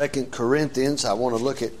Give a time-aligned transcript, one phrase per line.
[0.00, 1.04] Second Corinthians.
[1.04, 1.72] I want to look at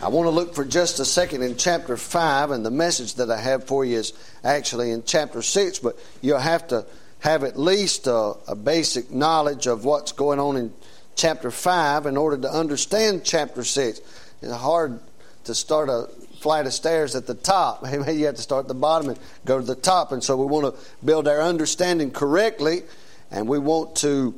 [0.00, 3.30] I want to look for just a second in chapter 5, and the message that
[3.30, 6.86] I have for you is actually in chapter 6, but you'll have to
[7.18, 10.72] have at least a, a, basic knowledge of what's going on in
[11.16, 14.00] chapter 5 in order to understand chapter 6.
[14.40, 14.98] It's hard
[15.44, 16.08] to start a
[16.40, 17.82] flight of stairs at the top.
[17.84, 20.12] Maybe you have to start at the bottom and go to the top.
[20.12, 22.84] And so we want to build our understanding correctly,
[23.30, 24.34] and we want to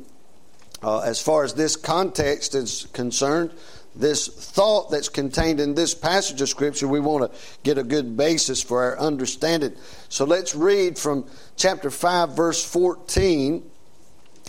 [0.81, 3.51] uh, as far as this context is concerned,
[3.95, 8.15] this thought that's contained in this passage of Scripture, we want to get a good
[8.15, 9.75] basis for our understanding.
[10.07, 11.25] So let's read from
[11.57, 13.69] chapter 5, verse 14,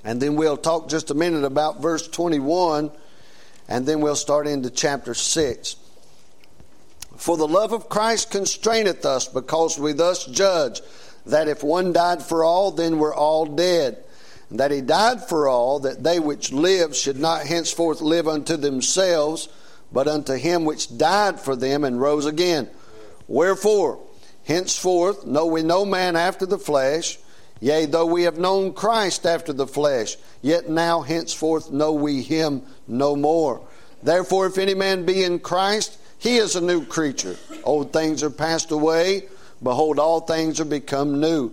[0.04, 2.92] and then we'll talk just a minute about verse 21,
[3.68, 5.76] and then we'll start into chapter 6.
[7.16, 10.80] For the love of Christ constraineth us, because we thus judge
[11.26, 14.04] that if one died for all, then we're all dead
[14.50, 19.48] that he died for all, that they which live should not henceforth live unto themselves,
[19.92, 22.68] but unto him which died for them and rose again.
[23.28, 24.00] Wherefore,
[24.44, 27.18] henceforth know we no man after the flesh,
[27.60, 32.62] yea, though we have known Christ after the flesh, yet now henceforth know we him
[32.88, 33.60] no more.
[34.02, 37.36] Therefore, if any man be in Christ, he is a new creature.
[37.64, 39.24] Old things are passed away,
[39.62, 41.52] behold, all things are become new.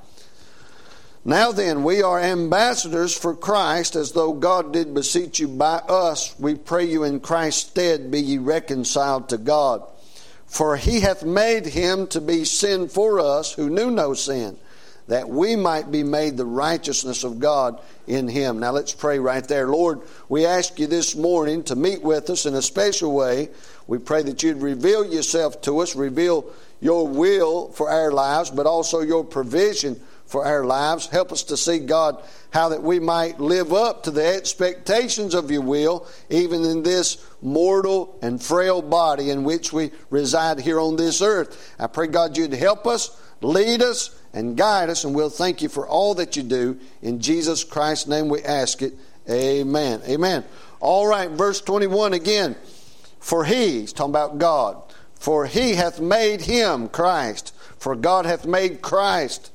[1.23, 6.37] now then, we are ambassadors for Christ, as though God did beseech you by us.
[6.39, 9.83] We pray you in Christ's stead, be ye reconciled to God.
[10.47, 14.57] For he hath made him to be sin for us who knew no sin,
[15.07, 18.59] that we might be made the righteousness of God in him.
[18.59, 19.67] Now let's pray right there.
[19.67, 23.49] Lord, we ask you this morning to meet with us in a special way.
[23.87, 28.65] We pray that you'd reveal yourself to us, reveal your will for our lives, but
[28.65, 31.07] also your provision for our lives.
[31.07, 35.51] Help us to see, God, how that we might live up to the expectations of
[35.51, 40.95] your will, even in this mortal and frail body in which we reside here on
[40.95, 41.75] this earth.
[41.77, 45.67] I pray, God, you'd help us, lead us, and guide us, and we'll thank you
[45.67, 46.79] for all that you do.
[47.01, 48.93] In Jesus Christ's name we ask it.
[49.29, 50.01] Amen.
[50.07, 50.45] Amen.
[50.79, 52.55] All right, verse 21 again.
[53.19, 54.81] For he, he's talking about God,
[55.15, 59.50] for he hath made him, Christ, for God hath made Christ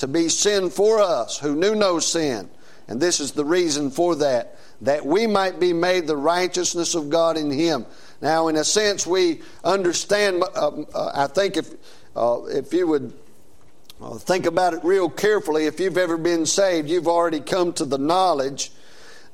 [0.00, 2.48] to be sin for us who knew no sin.
[2.88, 7.10] And this is the reason for that, that we might be made the righteousness of
[7.10, 7.86] God in Him.
[8.20, 11.70] Now, in a sense, we understand, uh, uh, I think if,
[12.16, 13.12] uh, if you would
[14.00, 17.84] uh, think about it real carefully, if you've ever been saved, you've already come to
[17.84, 18.72] the knowledge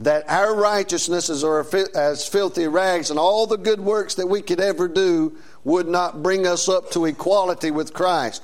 [0.00, 4.60] that our righteousnesses are as filthy rags, and all the good works that we could
[4.60, 8.42] ever do would not bring us up to equality with Christ.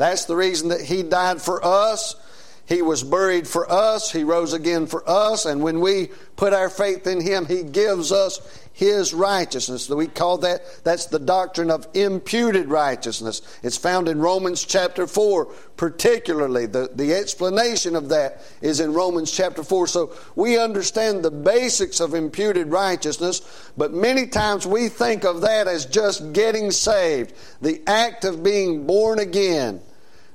[0.00, 2.16] That's the reason that He died for us.
[2.64, 4.10] He was buried for us.
[4.10, 5.44] He rose again for us.
[5.44, 8.40] And when we put our faith in Him, He gives us
[8.72, 9.90] His righteousness.
[9.90, 13.42] We call that, that's the doctrine of imputed righteousness.
[13.62, 15.44] It's found in Romans chapter 4,
[15.76, 16.64] particularly.
[16.64, 19.86] The, the explanation of that is in Romans chapter 4.
[19.86, 23.42] So we understand the basics of imputed righteousness,
[23.76, 28.86] but many times we think of that as just getting saved, the act of being
[28.86, 29.82] born again.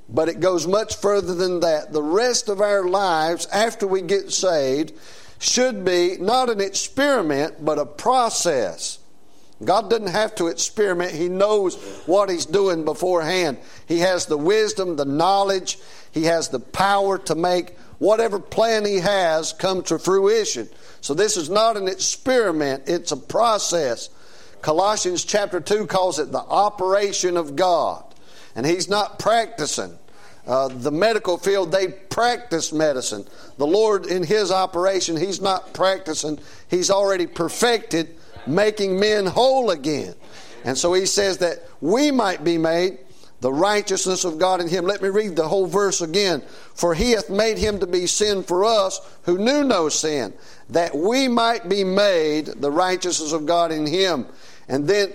[0.07, 1.91] But it goes much further than that.
[1.91, 4.93] The rest of our lives after we get saved
[5.39, 8.99] should be not an experiment, but a process.
[9.63, 11.11] God doesn't have to experiment.
[11.11, 13.57] He knows what He's doing beforehand.
[13.87, 15.79] He has the wisdom, the knowledge,
[16.11, 20.69] He has the power to make whatever plan He has come to fruition.
[21.01, 24.09] So this is not an experiment, it's a process.
[24.61, 28.04] Colossians chapter 2 calls it the operation of God
[28.55, 29.97] and he's not practicing.
[30.47, 33.25] Uh, the medical field, they practice medicine.
[33.57, 36.39] The Lord, in His operation, He's not practicing.
[36.69, 38.15] He's already perfected
[38.45, 40.13] making men whole again.
[40.63, 42.99] And so He says that we might be made
[43.41, 44.85] the righteousness of God in Him.
[44.85, 46.43] Let me read the whole verse again.
[46.75, 50.31] For He hath made Him to be sin for us who knew no sin,
[50.69, 54.27] that we might be made the righteousness of God in Him.
[54.67, 55.11] And then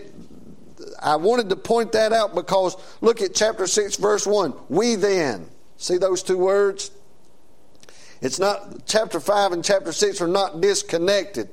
[1.01, 4.55] I wanted to point that out because look at chapter 6, verse 1.
[4.69, 5.47] We then.
[5.77, 6.91] See those two words?
[8.21, 11.49] It's not, chapter 5 and chapter 6 are not disconnected.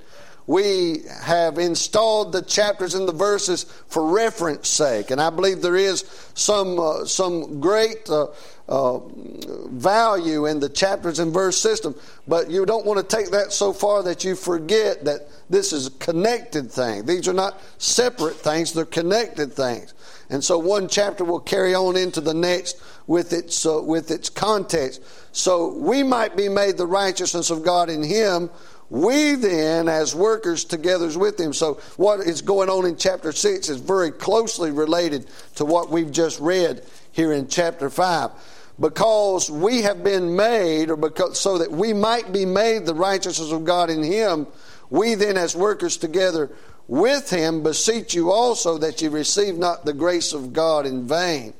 [0.47, 5.75] We have installed the chapters and the verses for reference sake, and I believe there
[5.75, 6.05] is
[6.35, 8.27] some uh, some great uh,
[8.69, 8.99] uh,
[9.69, 11.95] value in the chapters and verse system,
[12.27, 15.87] but you don't want to take that so far that you forget that this is
[15.87, 17.05] a connected thing.
[17.05, 19.93] These are not separate things, they're connected things.
[20.29, 24.29] And so one chapter will carry on into the next with its, uh, with its
[24.29, 25.01] context.
[25.31, 28.49] So we might be made the righteousness of God in Him.
[28.89, 31.53] We then, as workers together with Him.
[31.53, 36.11] So what is going on in chapter 6 is very closely related to what we've
[36.11, 36.83] just read
[37.13, 38.31] here in chapter 5
[38.79, 43.51] because we have been made, or because so that we might be made the righteousness
[43.51, 44.47] of God in Him,
[44.89, 46.51] we then, as workers together
[46.87, 51.53] with Him, beseech you also that you receive not the grace of God in vain.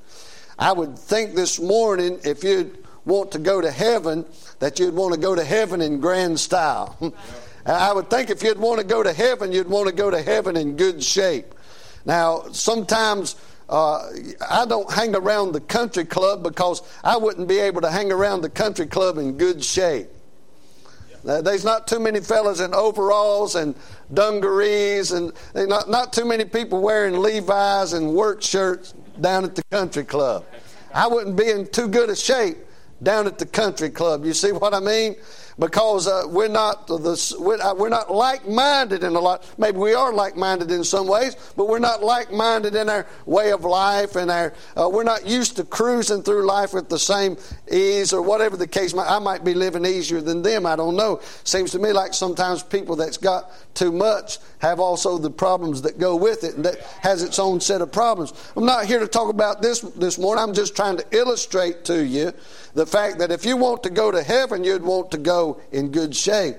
[0.59, 4.25] I would think this morning, if you'd want to go to heaven,
[4.59, 7.13] that you'd want to go to heaven in grand style.
[7.65, 10.21] I would think if you'd want to go to heaven, you'd want to go to
[10.21, 11.53] heaven in good shape.
[12.05, 13.35] Now, sometimes
[13.69, 14.09] uh,
[14.49, 18.41] I don't hang around the country club because I wouldn't be able to hang around
[18.41, 20.07] the country club in good shape.
[21.27, 23.75] Uh, there's not too many fellas in overalls and
[24.13, 29.63] dungarees, and not, not too many people wearing Levi's and work shirts down at the
[29.63, 30.45] country club.
[30.93, 32.57] I wouldn't be in too good a shape
[33.03, 34.23] down at the country club.
[34.23, 35.15] You see what I mean?
[35.59, 39.43] Because uh, we're not the, we're, uh, we're not like-minded in a lot.
[39.57, 43.63] Maybe we are like-minded in some ways, but we're not like-minded in our way of
[43.63, 47.37] life, and our uh, we're not used to cruising through life with the same
[47.71, 48.93] ease or whatever the case.
[48.93, 50.65] Might, I might be living easier than them.
[50.65, 51.21] I don't know.
[51.43, 55.97] Seems to me like sometimes people that's got too much have also the problems that
[55.97, 58.33] go with it, and that has its own set of problems.
[58.55, 60.43] I'm not here to talk about this this morning.
[60.43, 62.33] I'm just trying to illustrate to you
[62.73, 65.91] the fact that if you want to go to heaven, you'd want to go in
[65.91, 66.55] good shape.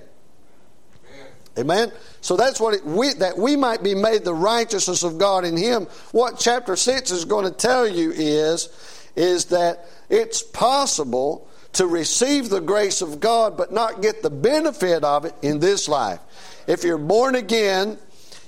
[1.59, 1.91] Amen.
[2.21, 5.57] So that's what it, we, that we might be made the righteousness of God in
[5.57, 5.87] Him.
[6.13, 8.69] What chapter six is going to tell you is,
[9.17, 15.03] is that it's possible to receive the grace of God, but not get the benefit
[15.03, 16.21] of it in this life.
[16.69, 17.99] If you're born again,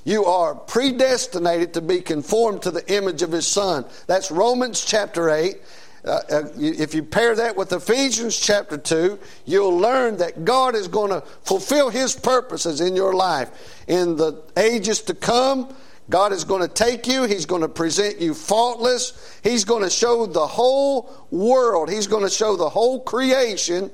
[0.05, 3.85] you are predestinated to be conformed to the image of His Son.
[4.07, 5.57] That's Romans chapter eight.
[6.05, 10.89] Uh, uh if you pair that with Ephesians chapter 2, you'll learn that God is
[10.89, 13.51] going to fulfill His purposes in your life.
[13.87, 15.75] In the ages to come,
[16.09, 19.91] God is going to take you, He's going to present you faultless, He's going to
[19.91, 23.91] show the whole world, He's going to show the whole creation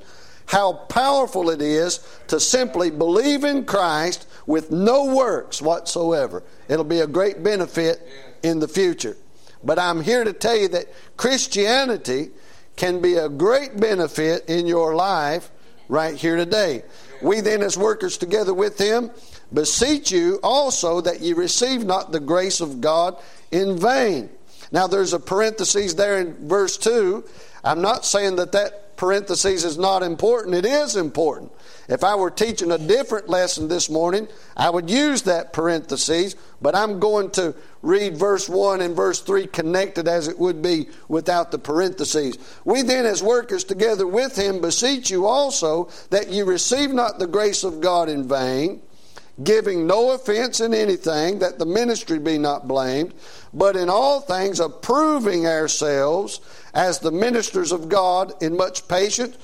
[0.47, 6.43] how powerful it is to simply believe in Christ with no works whatsoever.
[6.69, 8.01] It'll be a great benefit
[8.43, 9.17] in the future.
[9.65, 10.87] But I'm here to tell you that
[11.17, 12.31] Christianity
[12.77, 15.51] can be a great benefit in your life
[15.89, 16.83] right here today.
[17.23, 19.11] We then, as workers together with Him,
[19.53, 23.17] beseech you also that ye receive not the grace of God
[23.51, 24.29] in vain.
[24.73, 27.25] Now, there's a parenthesis there in verse 2.
[27.65, 31.53] I'm not saying that that parenthesis is not important, it is important.
[31.89, 36.75] If I were teaching a different lesson this morning, I would use that parenthesis, but
[36.75, 41.53] I'm going to read verse 1 and verse 3 connected as it would be without
[41.53, 42.39] the parentheses.
[42.65, 47.29] We then, as workers together with him, beseech you also that you receive not the
[47.29, 48.83] grace of God in vain,
[49.45, 53.15] giving no offense in anything, that the ministry be not blamed,
[53.55, 56.41] but in all things approving ourselves
[56.75, 59.37] as the ministers of God in much patience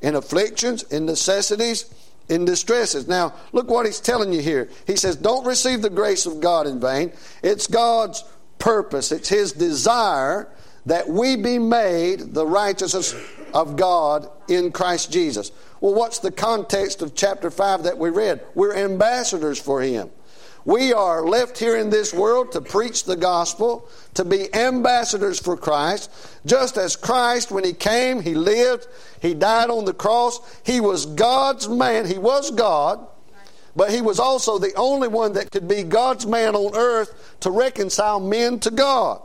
[0.00, 1.92] in afflictions, in necessities,
[2.28, 3.08] in distresses.
[3.08, 4.68] Now, look what he's telling you here.
[4.86, 7.12] He says, Don't receive the grace of God in vain.
[7.42, 8.24] It's God's
[8.58, 10.48] purpose, it's his desire
[10.86, 13.14] that we be made the righteousness
[13.52, 15.52] of God in Christ Jesus.
[15.80, 18.40] Well, what's the context of chapter 5 that we read?
[18.54, 20.10] We're ambassadors for him.
[20.64, 25.56] We are left here in this world to preach the gospel, to be ambassadors for
[25.56, 26.10] Christ.
[26.44, 28.86] Just as Christ, when He came, He lived,
[29.20, 30.40] He died on the cross.
[30.64, 32.06] He was God's man.
[32.06, 33.06] He was God,
[33.74, 37.50] but He was also the only one that could be God's man on earth to
[37.50, 39.22] reconcile men to God.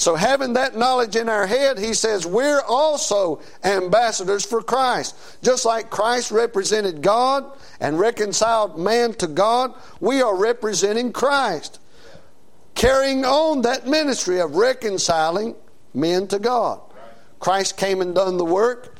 [0.00, 5.14] So, having that knowledge in our head, he says we're also ambassadors for Christ.
[5.42, 7.44] Just like Christ represented God
[7.80, 11.80] and reconciled man to God, we are representing Christ,
[12.74, 15.54] carrying on that ministry of reconciling
[15.92, 16.80] men to God.
[17.40, 18.96] Christ came and done the work.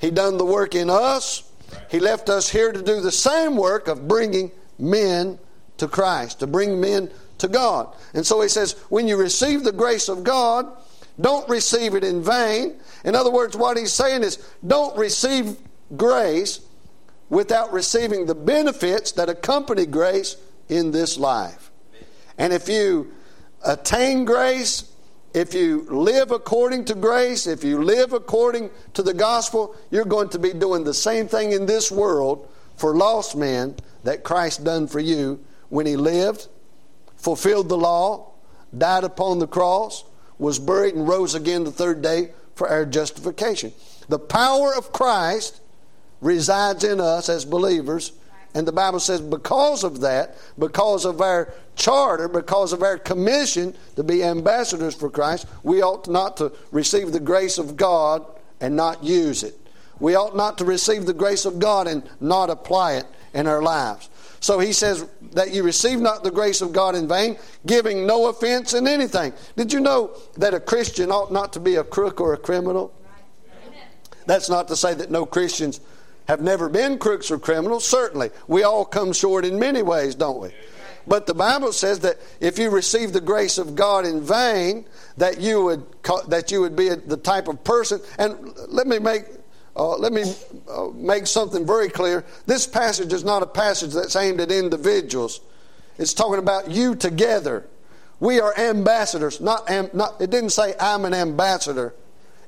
[0.00, 1.50] He done the work in us.
[1.90, 5.38] He left us here to do the same work of bringing men
[5.78, 7.94] to Christ, to bring men to God.
[8.14, 10.66] And so he says, when you receive the grace of God,
[11.20, 12.78] don't receive it in vain.
[13.04, 15.56] In other words, what he's saying is, don't receive
[15.96, 16.60] grace
[17.28, 20.36] without receiving the benefits that accompany grace
[20.68, 21.70] in this life.
[22.38, 23.12] And if you
[23.64, 24.90] attain grace
[25.34, 30.30] if you live according to grace, if you live according to the gospel, you're going
[30.30, 34.86] to be doing the same thing in this world for lost men that Christ done
[34.86, 36.48] for you when he lived,
[37.16, 38.32] fulfilled the law,
[38.76, 40.04] died upon the cross,
[40.38, 43.72] was buried and rose again the third day for our justification.
[44.08, 45.60] The power of Christ
[46.20, 48.12] resides in us as believers
[48.54, 53.74] and the Bible says, because of that, because of our charter, because of our commission
[53.96, 58.24] to be ambassadors for Christ, we ought not to receive the grace of God
[58.60, 59.54] and not use it.
[60.00, 63.62] We ought not to receive the grace of God and not apply it in our
[63.62, 64.08] lives.
[64.40, 67.36] So he says that you receive not the grace of God in vain,
[67.66, 69.32] giving no offense in anything.
[69.56, 72.94] Did you know that a Christian ought not to be a crook or a criminal?
[74.26, 75.80] That's not to say that no Christians
[76.28, 77.86] have never been crooks or criminals.
[77.86, 80.50] Certainly, we all come short in many ways, don't we?
[81.06, 84.84] But the Bible says that if you receive the grace of God in vain,
[85.16, 85.86] that you would
[86.28, 88.00] that you would be the type of person.
[88.18, 89.24] And let me make
[89.74, 90.24] uh, let me
[90.68, 92.26] uh, make something very clear.
[92.44, 95.40] This passage is not a passage that's aimed at individuals.
[95.96, 97.66] It's talking about you together.
[98.20, 99.40] We are ambassadors.
[99.40, 101.94] Not, am, not it didn't say I'm an ambassador.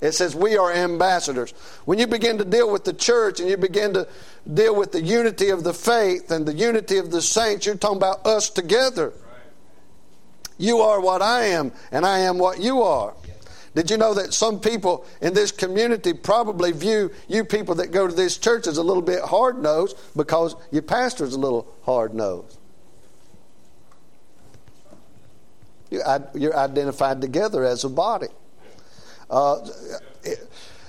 [0.00, 1.52] It says we are ambassadors.
[1.84, 4.08] When you begin to deal with the church and you begin to
[4.52, 7.98] deal with the unity of the faith and the unity of the saints, you're talking
[7.98, 9.12] about us together.
[10.56, 13.14] You are what I am, and I am what you are.
[13.74, 18.08] Did you know that some people in this community probably view you people that go
[18.08, 22.12] to this church as a little bit hard nosed because your pastor's a little hard
[22.14, 22.58] nosed?
[25.90, 28.28] You're identified together as a body.
[29.30, 29.60] Uh,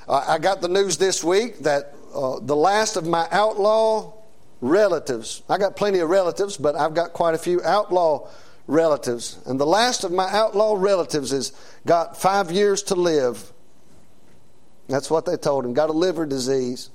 [0.10, 4.14] I got the news this week that uh, the last of my outlaw
[4.62, 8.28] relatives, I got plenty of relatives, but I've got quite a few outlaw
[8.68, 9.40] relatives.
[9.46, 11.54] And the last of my outlaw relatives has
[11.86, 13.54] got five years to live.
[14.88, 15.74] That's what they told him.
[15.74, 16.90] Got a liver disease.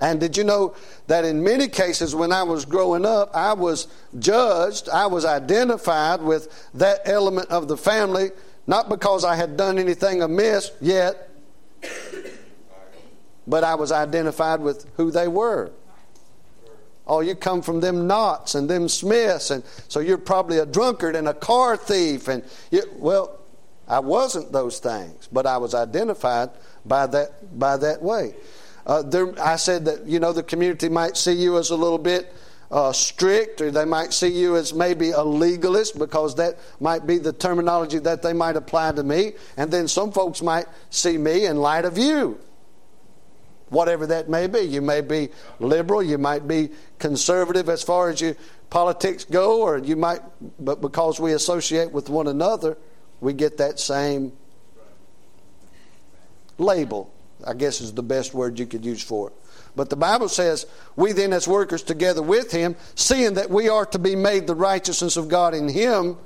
[0.00, 0.74] And did you know
[1.06, 3.86] that in many cases when I was growing up, I was
[4.18, 8.30] judged, I was identified with that element of the family
[8.66, 11.30] not because I had done anything amiss yet,
[13.46, 15.70] but I was identified with who they were.
[17.06, 21.14] Oh, you come from them Knotts and them Smiths, and so you're probably a drunkard
[21.14, 22.28] and a car thief.
[22.28, 23.40] And you, well,
[23.86, 26.50] I wasn't those things, but I was identified
[26.86, 28.34] by that by that way.
[28.86, 31.98] Uh, there, I said that you know the community might see you as a little
[31.98, 32.32] bit
[32.74, 37.18] uh, strict, or they might see you as maybe a legalist because that might be
[37.18, 39.34] the terminology that they might apply to me.
[39.56, 42.40] And then some folks might see me in light of you.
[43.68, 44.62] Whatever that may be.
[44.62, 45.28] You may be
[45.60, 48.34] liberal, you might be conservative as far as your
[48.70, 50.22] politics go, or you might,
[50.58, 52.76] but because we associate with one another,
[53.20, 54.32] we get that same
[56.58, 57.14] label,
[57.46, 59.34] I guess is the best word you could use for it.
[59.76, 60.66] But the Bible says,
[60.96, 64.54] We then, as workers together with him, seeing that we are to be made the
[64.54, 66.16] righteousness of God in him,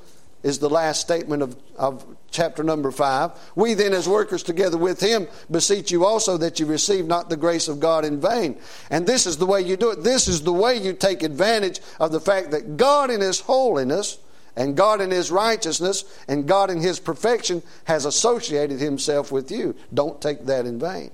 [0.42, 3.32] is the last statement of, of chapter number five.
[3.56, 7.36] We then, as workers together with him, beseech you also that you receive not the
[7.36, 8.58] grace of God in vain.
[8.90, 10.04] And this is the way you do it.
[10.04, 14.18] This is the way you take advantage of the fact that God in his holiness
[14.54, 19.74] and God in his righteousness and God in his perfection has associated himself with you.
[19.92, 21.10] Don't take that in vain.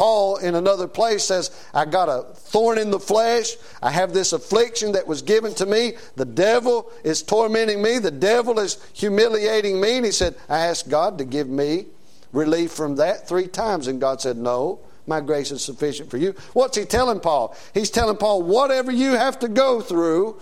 [0.00, 3.56] Paul, in another place, says, I got a thorn in the flesh.
[3.82, 5.92] I have this affliction that was given to me.
[6.16, 7.98] The devil is tormenting me.
[7.98, 9.98] The devil is humiliating me.
[9.98, 11.84] And he said, I asked God to give me
[12.32, 13.88] relief from that three times.
[13.88, 16.34] And God said, No, my grace is sufficient for you.
[16.54, 17.54] What's he telling Paul?
[17.74, 20.40] He's telling Paul, whatever you have to go through,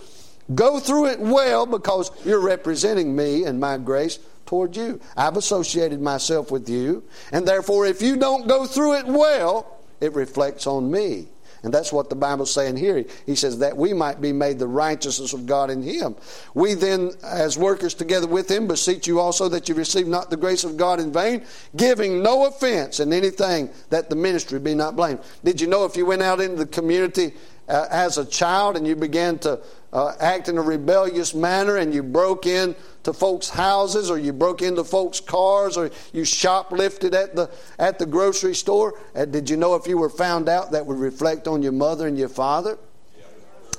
[0.55, 4.19] go through it well because you're representing me and my grace
[4.49, 4.99] toward you.
[5.15, 10.11] I've associated myself with you, and therefore, if you don't go through it well, it
[10.13, 11.27] reflects on me.
[11.61, 13.05] And that's what the Bible's saying here.
[13.27, 16.15] He says that we might be made the righteousness of God in Him.
[16.55, 20.37] We then, as workers together with Him, beseech you also that you receive not the
[20.37, 24.95] grace of God in vain, giving no offense in anything that the ministry be not
[24.95, 25.19] blamed.
[25.43, 27.33] Did you know if you went out into the community
[27.67, 29.59] uh, as a child and you began to
[29.91, 34.61] uh, act in a rebellious manner and you broke into folks' houses or you broke
[34.61, 39.57] into folks' cars or you shoplifted at the at the grocery store, uh, did you
[39.57, 42.77] know if you were found out that would reflect on your mother and your father?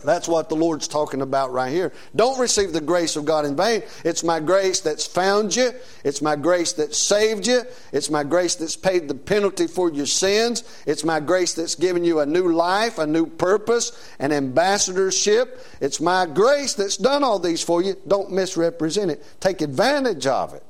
[0.03, 1.93] That's what the Lord's talking about right here.
[2.17, 3.83] Don't receive the grace of God in vain.
[4.05, 5.73] It's my grace that's found you.
[6.05, 7.63] It's my grace that saved you.
[7.93, 10.65] It's my grace that's paid the penalty for your sins.
[10.87, 15.65] It's my grace that's given you a new life, a new purpose, an ambassadorship.
[15.81, 17.97] It's my grace that's done all these for you.
[18.07, 19.25] Don't misrepresent it.
[19.41, 20.63] Take advantage of it.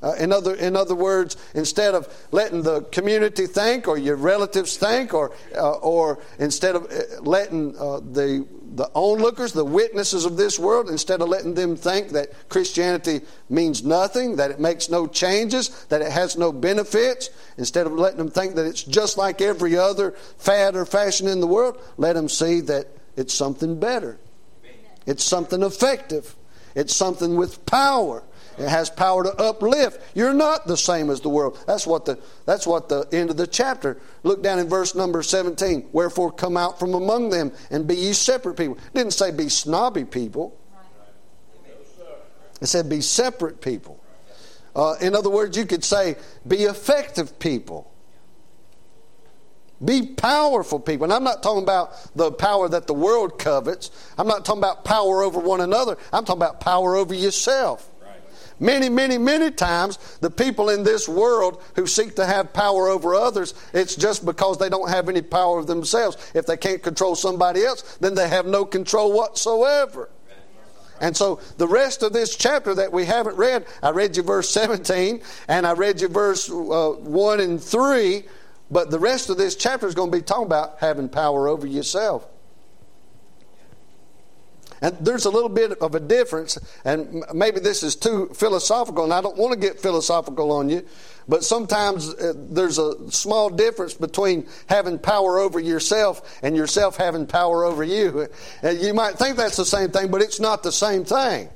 [0.00, 4.76] Uh, in, other, in other words, instead of letting the community think or your relatives
[4.76, 10.36] think, or, uh, or instead of uh, letting uh, the, the onlookers, the witnesses of
[10.36, 15.08] this world, instead of letting them think that Christianity means nothing, that it makes no
[15.08, 19.40] changes, that it has no benefits, instead of letting them think that it's just like
[19.40, 22.86] every other fad or fashion in the world, let them see that
[23.16, 24.20] it's something better.
[25.06, 26.36] It's something effective.
[26.76, 28.22] It's something with power.
[28.58, 30.00] It has power to uplift.
[30.14, 31.62] You're not the same as the world.
[31.66, 34.00] That's what the that's what the end of the chapter.
[34.24, 35.90] Look down in verse number 17.
[35.92, 38.76] Wherefore come out from among them and be ye separate people.
[38.76, 40.58] It didn't say be snobby people.
[42.60, 44.02] It said be separate people.
[44.74, 47.92] Uh, in other words, you could say be effective people.
[49.84, 51.04] Be powerful people.
[51.04, 53.92] And I'm not talking about the power that the world covets.
[54.18, 55.96] I'm not talking about power over one another.
[56.12, 57.87] I'm talking about power over yourself.
[58.60, 63.14] Many, many, many times, the people in this world who seek to have power over
[63.14, 66.16] others, it's just because they don't have any power of themselves.
[66.34, 70.10] If they can't control somebody else, then they have no control whatsoever.
[71.00, 74.50] And so the rest of this chapter that we haven't read, I read you verse
[74.50, 78.24] 17 and I read you verse uh, 1 and 3,
[78.70, 81.66] but the rest of this chapter is going to be talking about having power over
[81.66, 82.26] yourself.
[84.80, 89.12] And there's a little bit of a difference, and maybe this is too philosophical, and
[89.12, 90.84] I don't want to get philosophical on you,
[91.28, 97.26] but sometimes uh, there's a small difference between having power over yourself and yourself having
[97.26, 98.28] power over you.
[98.62, 101.48] And you might think that's the same thing, but it's not the same thing.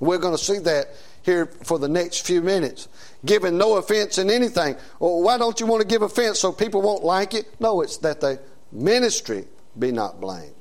[0.00, 0.88] We're going to see that
[1.22, 2.88] here for the next few minutes.
[3.24, 4.76] Giving no offense in anything.
[4.98, 7.46] Well, why don't you want to give offense so people won't like it?
[7.58, 8.40] No, it's that the
[8.70, 9.46] ministry
[9.78, 10.54] be not blamed.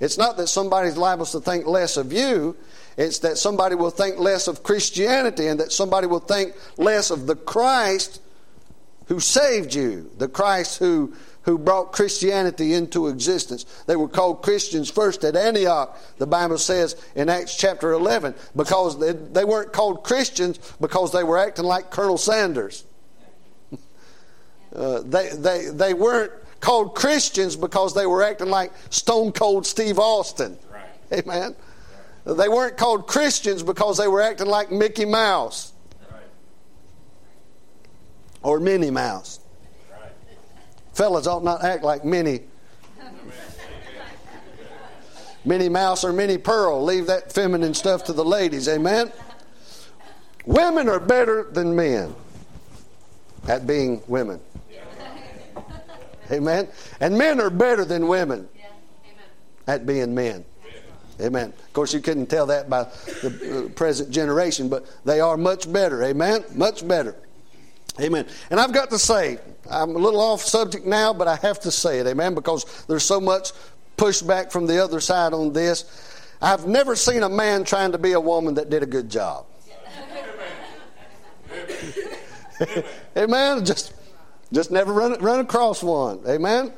[0.00, 2.56] It's not that somebody's liable to think less of you.
[2.96, 7.26] It's that somebody will think less of Christianity and that somebody will think less of
[7.26, 8.20] the Christ
[9.06, 13.64] who saved you, the Christ who, who brought Christianity into existence.
[13.86, 18.98] They were called Christians first at Antioch, the Bible says in Acts chapter 11, because
[18.98, 22.84] they, they weren't called Christians because they were acting like Colonel Sanders.
[24.72, 29.98] Uh, they, they, they weren't called Christians because they were acting like Stone Cold Steve
[29.98, 30.58] Austin.
[30.72, 31.20] Right.
[31.20, 31.54] Amen.
[32.26, 32.36] Right.
[32.36, 35.72] They weren't called Christians because they were acting like Mickey Mouse
[36.10, 36.22] right.
[38.42, 39.40] or Minnie Mouse.
[40.92, 42.40] Fellas ought not act like Minnie.
[45.44, 46.84] Minnie Mouse or Minnie Pearl.
[46.84, 48.68] Leave that feminine stuff to the ladies.
[48.68, 49.10] Amen.
[50.44, 52.14] Women are better than men
[53.48, 54.40] at being women.
[56.32, 56.68] Amen.
[57.00, 58.48] And men are better than women
[59.66, 60.44] at being men.
[61.20, 61.48] Amen.
[61.50, 62.84] Of course, you couldn't tell that by
[63.22, 66.02] the uh, present generation, but they are much better.
[66.02, 66.44] Amen.
[66.54, 67.14] Much better.
[68.00, 68.26] Amen.
[68.50, 69.38] And I've got to say,
[69.70, 72.06] I'm a little off subject now, but I have to say it.
[72.06, 72.34] Amen.
[72.34, 73.52] Because there's so much
[73.98, 75.84] pushback from the other side on this.
[76.40, 79.44] I've never seen a man trying to be a woman that did a good job.
[81.50, 82.84] Amen.
[83.16, 83.64] Amen.
[83.64, 83.92] Just
[84.52, 86.20] just never run, run across one.
[86.26, 86.72] Amen?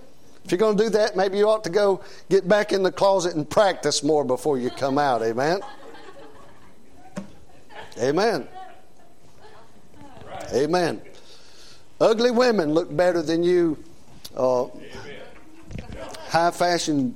[0.44, 2.92] If you're going to do that, maybe you ought to go get back in the
[2.92, 5.22] closet and practice more before you come out.
[5.22, 5.60] Amen?
[7.98, 8.48] Amen.
[10.52, 11.02] Amen.
[12.00, 13.82] Ugly women look better than you,
[14.36, 14.66] uh,
[16.28, 17.14] high fashion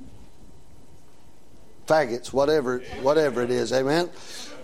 [1.87, 3.73] faggots, whatever, whatever it is.
[3.73, 4.09] Amen.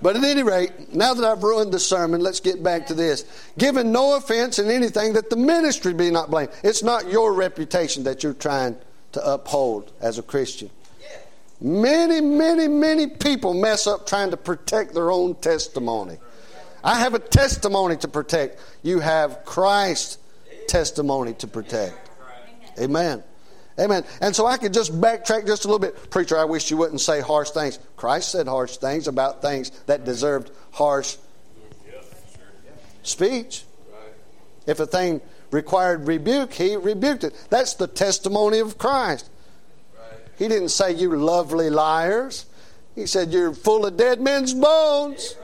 [0.02, 3.26] But at any rate, now that I've ruined the sermon, let's get back to this.
[3.58, 6.52] Giving no offense in anything that the ministry be not blamed.
[6.64, 8.76] It's not your reputation that you're trying
[9.14, 10.70] to uphold as a Christian.
[11.62, 16.18] Many, many, many people mess up trying to protect their own testimony.
[16.84, 18.60] I have a testimony to protect.
[18.82, 20.18] You have Christ's
[20.68, 22.10] testimony to protect.
[22.78, 23.24] Amen.
[23.80, 24.04] Amen.
[24.22, 26.12] And so I could just backtrack just a little bit.
[26.12, 27.80] Preacher, I wish you wouldn't say harsh things.
[27.96, 31.18] Christ said harsh things about things that deserved harsh
[33.02, 33.64] speech.
[34.66, 37.48] If a thing required rebuke, he rebuked it.
[37.50, 39.30] That's the testimony of Christ.
[40.38, 42.46] He didn't say, You lovely liars.
[42.96, 45.36] He said, You're full of dead men's bones.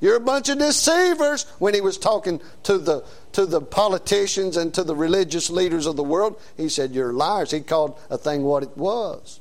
[0.00, 4.72] You're a bunch of deceivers when he was talking to the to the politicians and
[4.74, 6.40] to the religious leaders of the world.
[6.56, 7.50] He said, You're liars.
[7.50, 9.40] He called a thing what it was.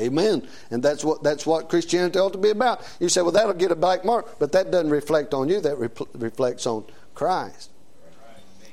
[0.00, 0.46] Amen.
[0.70, 2.82] And that's what that's what Christianity ought to be about.
[2.98, 5.60] You say, well, that'll get a black mark, but that doesn't reflect on you.
[5.60, 7.70] That re- reflects on Christ.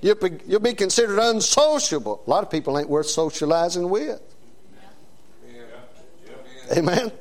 [0.02, 2.24] You'll be, you'll be considered unsociable.
[2.26, 4.20] A lot of people ain't worth socializing with.
[6.76, 7.12] Amen.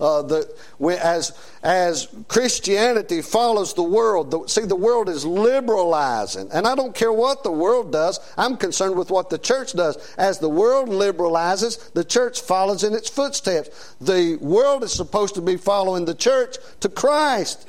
[0.00, 0.54] Uh, the,
[1.02, 1.32] as,
[1.62, 6.48] as Christianity follows the world, the, see, the world is liberalizing.
[6.52, 9.96] And I don't care what the world does, I'm concerned with what the church does.
[10.16, 13.94] As the world liberalizes, the church follows in its footsteps.
[14.00, 17.68] The world is supposed to be following the church to Christ.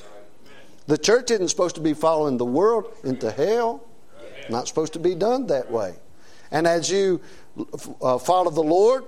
[0.87, 3.83] The church isn't supposed to be following the world into hell.
[4.49, 5.95] Not supposed to be done that way.
[6.51, 7.21] And as you
[8.01, 9.03] uh, follow the Lord,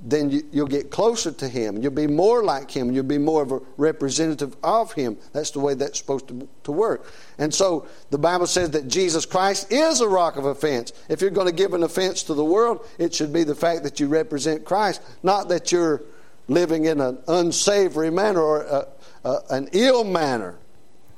[0.00, 1.82] then you, will get closer to Him.
[1.82, 2.92] You'll be more like Him.
[2.92, 5.16] You'll be more of a representative of Him.
[5.32, 7.12] That's the way that's supposed to, to work.
[7.38, 10.92] And so the Bible says that Jesus Christ is a rock of offense.
[11.08, 13.82] If you're going to give an offense to the world, it should be the fact
[13.82, 16.02] that you represent Christ, not that you're
[16.46, 18.86] living in an unsavory manner or a,
[19.24, 20.56] a, an ill manner,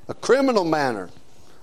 [0.09, 1.11] a criminal manner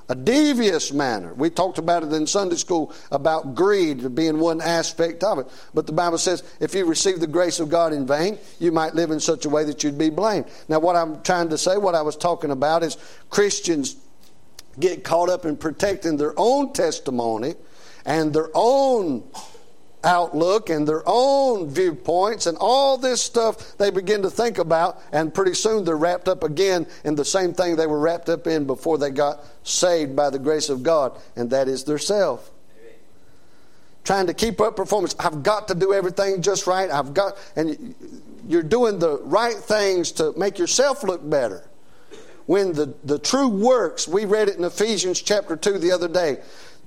[0.09, 1.33] a devious manner.
[1.33, 5.47] We talked about it in Sunday school about greed being one aspect of it.
[5.73, 8.95] But the Bible says if you receive the grace of God in vain, you might
[8.95, 10.45] live in such a way that you'd be blamed.
[10.69, 12.97] Now, what I'm trying to say, what I was talking about is
[13.29, 13.97] Christians
[14.79, 17.55] get caught up in protecting their own testimony
[18.05, 19.23] and their own
[20.07, 25.33] outlook and their own viewpoints and all this stuff they begin to think about, and
[25.33, 28.65] pretty soon they're wrapped up again in the same thing they were wrapped up in
[28.65, 32.49] before they got saved by the grace of God, and that is their self.
[34.05, 35.13] Trying to keep up performance.
[35.19, 36.89] I've got to do everything just right.
[36.89, 37.93] I've got, and
[38.47, 41.67] you're doing the right things to make yourself look better.
[42.45, 46.37] When the, the true works, we read it in Ephesians chapter 2 the other day.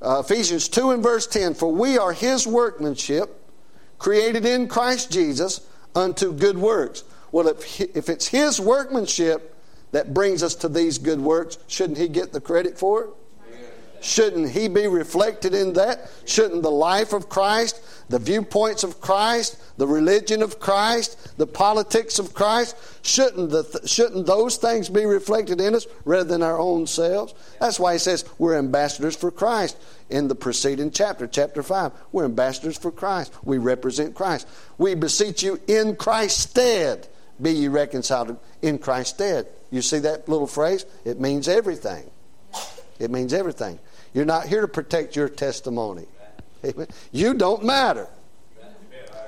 [0.02, 3.36] Uh, Ephesians 2 and verse 10 For we are his workmanship,
[3.98, 5.60] created in Christ Jesus
[5.94, 7.04] unto good works.
[7.32, 9.56] Well, if, if it's his workmanship
[9.92, 13.10] that brings us to these good works, shouldn't he get the credit for it?
[14.00, 16.10] Shouldn't he be reflected in that?
[16.24, 22.18] Shouldn't the life of Christ, the viewpoints of Christ, the religion of Christ, the politics
[22.18, 26.86] of Christ, shouldn't, the, shouldn't those things be reflected in us rather than our own
[26.86, 27.34] selves?
[27.60, 29.76] That's why he says we're ambassadors for Christ
[30.08, 31.92] in the preceding chapter, chapter 5.
[32.10, 33.32] We're ambassadors for Christ.
[33.44, 34.48] We represent Christ.
[34.78, 37.06] We beseech you in Christ's stead,
[37.40, 39.46] be ye reconciled in Christ's stead.
[39.70, 40.84] You see that little phrase?
[41.04, 42.10] It means everything.
[42.98, 43.78] It means everything.
[44.12, 46.06] You're not here to protect your testimony.
[47.12, 48.08] You don't matter.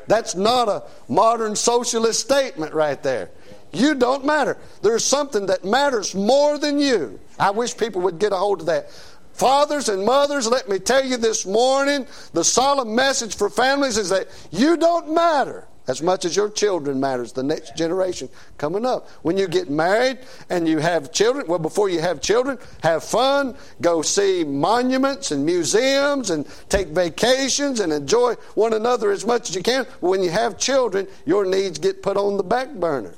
[0.08, 3.30] That's not a modern socialist statement right there.
[3.72, 4.58] You don't matter.
[4.82, 7.18] There's something that matters more than you.
[7.38, 8.90] I wish people would get a hold of that.
[9.32, 14.10] Fathers and mothers, let me tell you this morning the solemn message for families is
[14.10, 19.08] that you don't matter as much as your children matters the next generation coming up.
[19.22, 20.18] When you get married
[20.50, 25.44] and you have children well before you have children have fun go see monuments and
[25.44, 29.84] museums and take vacations and enjoy one another as much as you can.
[30.00, 33.14] When you have children your needs get put on the back burner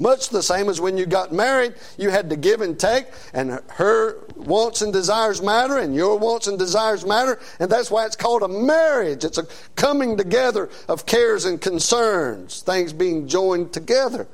[0.00, 3.60] much the same as when you got married, you had to give and take, and
[3.68, 8.16] her wants and desires matter, and your wants and desires matter, and that's why it's
[8.16, 9.24] called a marriage.
[9.24, 14.26] It's a coming together of cares and concerns, things being joined together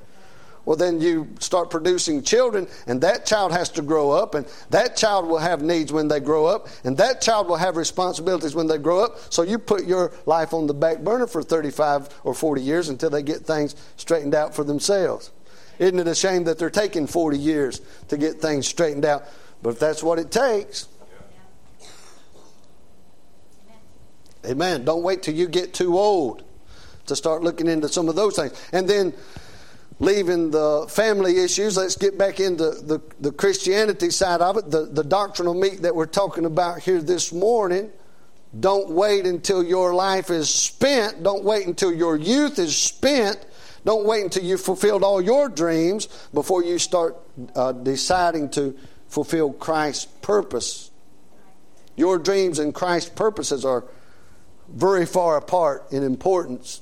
[0.67, 4.97] well, then you start producing children, and that child has to grow up, and that
[4.97, 8.67] child will have needs when they grow up, and that child will have responsibilities when
[8.67, 9.33] they grow up.
[9.33, 13.11] So you put your life on the back burner for 35 or 40 years until
[13.11, 15.31] they get things straightened out for themselves.
[15.79, 19.25] Isn't it a shame that they're taking 40 years to get things straightened out?
[19.63, 20.89] But if that's what it takes,
[24.45, 24.85] amen.
[24.85, 26.45] Don't wait till you get too old
[27.07, 28.53] to start looking into some of those things.
[28.73, 29.13] And then
[29.99, 34.87] leaving the family issues, let's get back into the, the Christianity side of it, the,
[34.87, 37.91] the doctrinal meat that we're talking about here this morning.
[38.59, 41.23] Don't wait until your life is spent.
[41.23, 43.45] Don't wait until your youth is spent
[43.87, 47.17] don't wait until you've fulfilled all your dreams before you start
[47.55, 50.91] uh, deciding to fulfill Christ's purpose.
[51.95, 53.85] Your dreams and Christ's purposes are
[54.69, 56.81] very far apart in importance.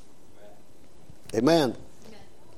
[1.35, 1.77] Amen.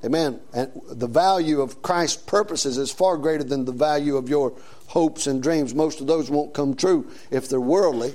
[0.04, 0.38] Amen.
[0.54, 4.52] And the value of Christ's purposes is far greater than the value of your
[4.86, 5.74] hopes and dreams.
[5.74, 8.14] Most of those won't come true if they're worldly.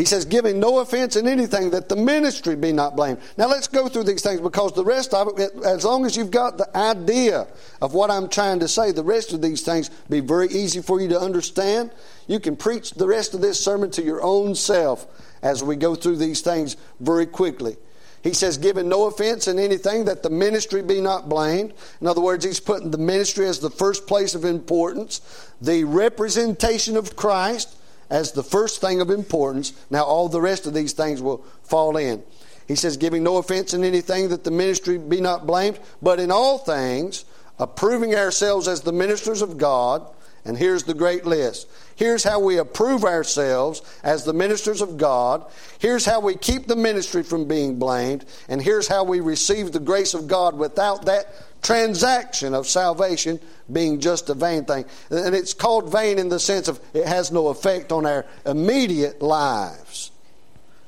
[0.00, 3.18] He says, giving no offense in anything, that the ministry be not blamed.
[3.36, 6.30] Now let's go through these things because the rest of it, as long as you've
[6.30, 7.46] got the idea
[7.82, 11.02] of what I'm trying to say, the rest of these things be very easy for
[11.02, 11.90] you to understand.
[12.28, 15.06] You can preach the rest of this sermon to your own self
[15.42, 17.76] as we go through these things very quickly.
[18.22, 21.74] He says, giving no offense in anything, that the ministry be not blamed.
[22.00, 25.20] In other words, he's putting the ministry as the first place of importance,
[25.60, 27.76] the representation of Christ
[28.10, 29.72] as the first thing of importance.
[29.88, 32.22] Now, all the rest of these things will fall in.
[32.68, 36.30] He says, giving no offense in anything that the ministry be not blamed, but in
[36.30, 37.24] all things,
[37.58, 40.06] approving ourselves as the ministers of God.
[40.50, 41.68] And here's the great list.
[41.94, 45.48] Here's how we approve ourselves as the ministers of God.
[45.78, 48.24] Here's how we keep the ministry from being blamed.
[48.48, 51.26] And here's how we receive the grace of God without that
[51.62, 53.38] transaction of salvation
[53.72, 54.86] being just a vain thing.
[55.08, 59.22] And it's called vain in the sense of it has no effect on our immediate
[59.22, 60.10] lives.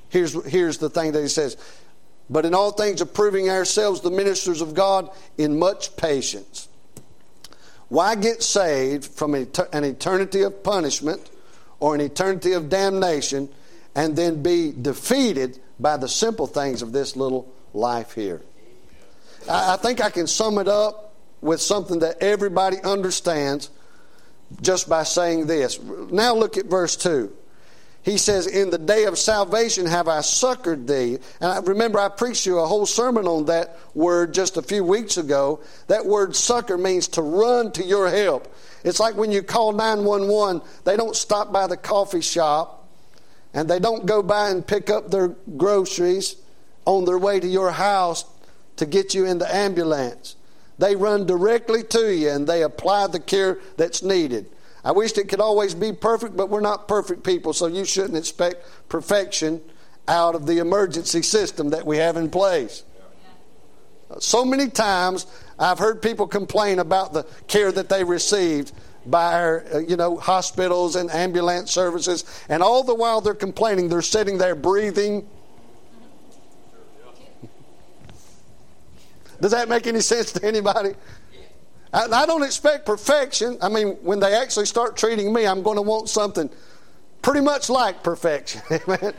[0.09, 1.57] Here's, here's the thing that he says
[2.29, 6.67] but in all things approving ourselves the ministers of God in much patience.
[7.93, 11.29] Why get saved from an eternity of punishment
[11.79, 13.51] or an eternity of damnation
[13.95, 18.41] and then be defeated by the simple things of this little life here?
[19.47, 23.69] I think I can sum it up with something that everybody understands
[24.63, 25.79] just by saying this.
[25.79, 27.31] Now look at verse 2
[28.03, 31.19] he says, In the day of salvation have I succored thee.
[31.41, 34.83] And I remember I preached you a whole sermon on that word just a few
[34.83, 35.61] weeks ago.
[35.87, 38.53] That word succor means to run to your help.
[38.85, 42.89] It's like when you call 911, they don't stop by the coffee shop
[43.55, 46.37] and they don't go by and pick up their groceries
[46.85, 48.25] on their way to your house
[48.77, 50.35] to get you in the ambulance.
[50.79, 54.47] They run directly to you and they apply the care that's needed.
[54.85, 58.17] I wished it could always be perfect, but we're not perfect people, so you shouldn't
[58.17, 59.61] expect perfection
[60.09, 62.83] out of the emergency system that we have in place.
[64.19, 65.27] So many times
[65.59, 68.73] I've heard people complain about the care that they received
[69.07, 73.89] by our, uh, you know, hospitals and ambulance services, and all the while they're complaining,
[73.89, 75.29] they're sitting there breathing.
[79.41, 80.95] Does that make any sense to anybody?
[81.93, 83.59] I, I don't expect perfection.
[83.61, 86.51] I mean, when they actually start treating me, I'm going to want something
[87.21, 88.63] pretty much like perfection.
[88.71, 89.15] Amen.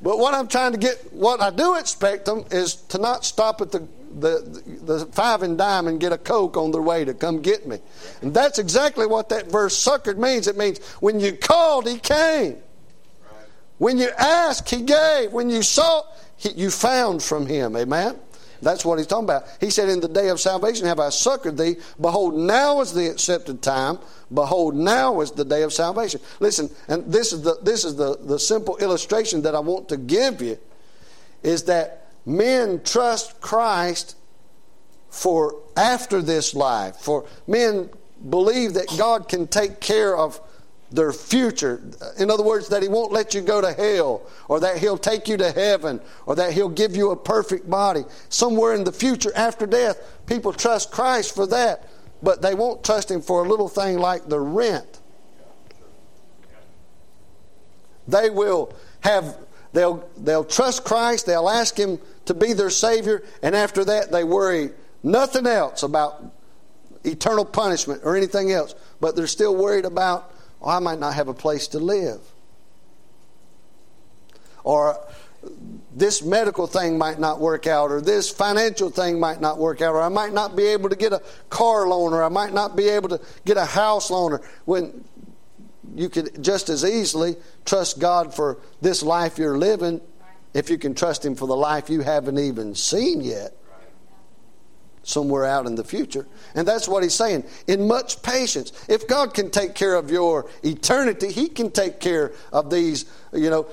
[0.00, 3.60] But what I'm trying to get, what I do expect them is to not stop
[3.60, 3.86] at the,
[4.20, 7.66] the, the five and dime and get a Coke on their way to come get
[7.66, 7.78] me.
[8.22, 10.46] And that's exactly what that verse succored means.
[10.46, 12.58] It means when you called, He came.
[13.78, 15.32] When you asked, He gave.
[15.32, 16.06] When you sought,
[16.36, 17.76] he, you found from Him.
[17.76, 18.16] Amen?
[18.60, 19.46] That's what he's talking about.
[19.60, 21.76] He said, In the day of salvation have I succored thee.
[22.00, 23.98] Behold, now is the accepted time.
[24.32, 26.20] Behold, now is the day of salvation.
[26.40, 29.96] Listen, and this is the this is the, the simple illustration that I want to
[29.96, 30.58] give you
[31.42, 34.16] is that men trust Christ
[35.08, 36.96] for after this life.
[36.96, 37.90] For men
[38.28, 40.40] believe that God can take care of
[40.90, 41.82] their future.
[42.18, 45.28] In other words, that He won't let you go to hell, or that He'll take
[45.28, 48.04] you to heaven, or that He'll give you a perfect body.
[48.28, 51.86] Somewhere in the future after death, people trust Christ for that,
[52.22, 55.00] but they won't trust Him for a little thing like the rent.
[58.06, 59.36] They will have,
[59.74, 64.24] they'll, they'll trust Christ, they'll ask Him to be their Savior, and after that, they
[64.24, 64.70] worry
[65.02, 66.24] nothing else about
[67.04, 71.28] eternal punishment or anything else, but they're still worried about Oh, I might not have
[71.28, 72.20] a place to live.
[74.64, 74.98] Or
[75.94, 79.94] this medical thing might not work out, or this financial thing might not work out,
[79.94, 82.76] or I might not be able to get a car loan, or I might not
[82.76, 85.04] be able to get a house loan, or when
[85.94, 90.00] you could just as easily trust God for this life you're living
[90.54, 93.57] if you can trust Him for the life you haven't even seen yet
[95.08, 96.26] somewhere out in the future.
[96.54, 97.44] And that's what he's saying.
[97.66, 98.72] In much patience.
[98.88, 103.48] If God can take care of your eternity, he can take care of these, you
[103.50, 103.66] know,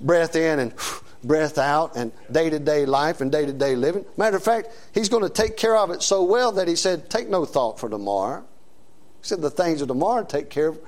[0.00, 0.74] breath in and
[1.22, 4.04] breath out and day to day life and day to day living.
[4.16, 7.08] Matter of fact, he's going to take care of it so well that he said,
[7.08, 8.40] Take no thought for tomorrow.
[9.20, 10.80] He said, The things of tomorrow take care of,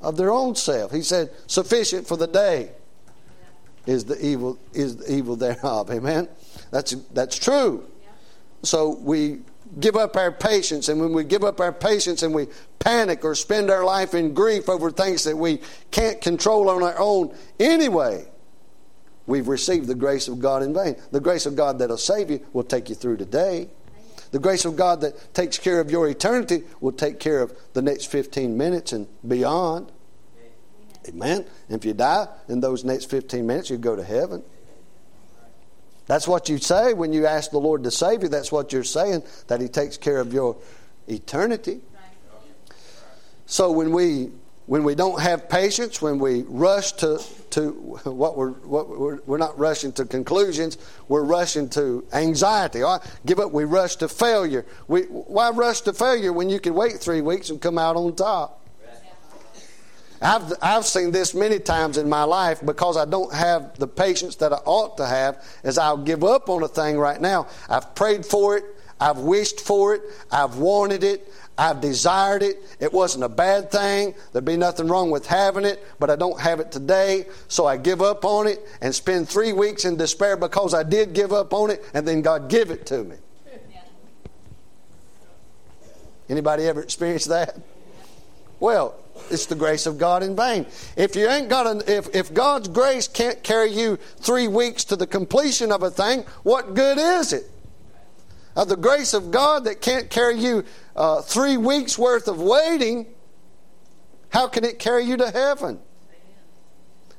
[0.00, 0.90] of their own self.
[0.92, 2.72] He said, Sufficient for the day
[3.86, 5.90] is the evil is the evil thereof.
[5.90, 6.28] Amen.
[6.70, 7.86] That's that's true.
[8.62, 9.40] So we
[9.80, 12.46] give up our patience, and when we give up our patience and we
[12.78, 16.98] panic or spend our life in grief over things that we can't control on our
[16.98, 18.26] own anyway,
[19.26, 20.96] we've received the grace of God in vain.
[21.12, 23.68] The grace of God that'll save you will take you through today.
[24.30, 27.82] The grace of God that takes care of your eternity will take care of the
[27.82, 29.90] next 15 minutes and beyond.
[31.08, 31.46] Amen.
[31.68, 34.42] And if you die in those next 15 minutes, you go to heaven.
[36.08, 38.28] That's what you say when you ask the Lord to save you.
[38.28, 40.56] That's what you're saying, that He takes care of your
[41.06, 41.80] eternity.
[43.46, 44.30] So when we
[44.66, 47.18] when we don't have patience, when we rush to,
[47.50, 47.70] to
[48.04, 50.76] what we're what we're, we're not rushing to conclusions,
[51.08, 52.82] we're rushing to anxiety.
[52.82, 53.52] Or give up.
[53.52, 54.66] We rush to failure.
[54.86, 58.14] We, why rush to failure when you can wait three weeks and come out on
[58.14, 58.67] top?
[60.20, 64.36] I've, I've seen this many times in my life because I don't have the patience
[64.36, 67.46] that I ought to have, as I'll give up on a thing right now.
[67.68, 68.64] I've prayed for it,
[69.00, 72.62] I've wished for it, I've wanted it, I've desired it.
[72.78, 74.14] It wasn't a bad thing.
[74.32, 77.26] There'd be nothing wrong with having it, but I don't have it today.
[77.48, 81.14] So I give up on it and spend three weeks in despair because I did
[81.14, 83.16] give up on it, and then God give it to me.
[86.28, 87.58] Anybody ever experienced that?
[88.60, 88.94] Well,
[89.30, 90.66] it's the grace of God in vain.
[90.96, 94.96] If you ain't got an, if, if God's grace can't carry you three weeks to
[94.96, 97.50] the completion of a thing, what good is it?
[98.56, 100.64] Uh, the grace of God that can't carry you
[100.96, 103.06] uh, three weeks worth of waiting,
[104.30, 105.78] how can it carry you to heaven?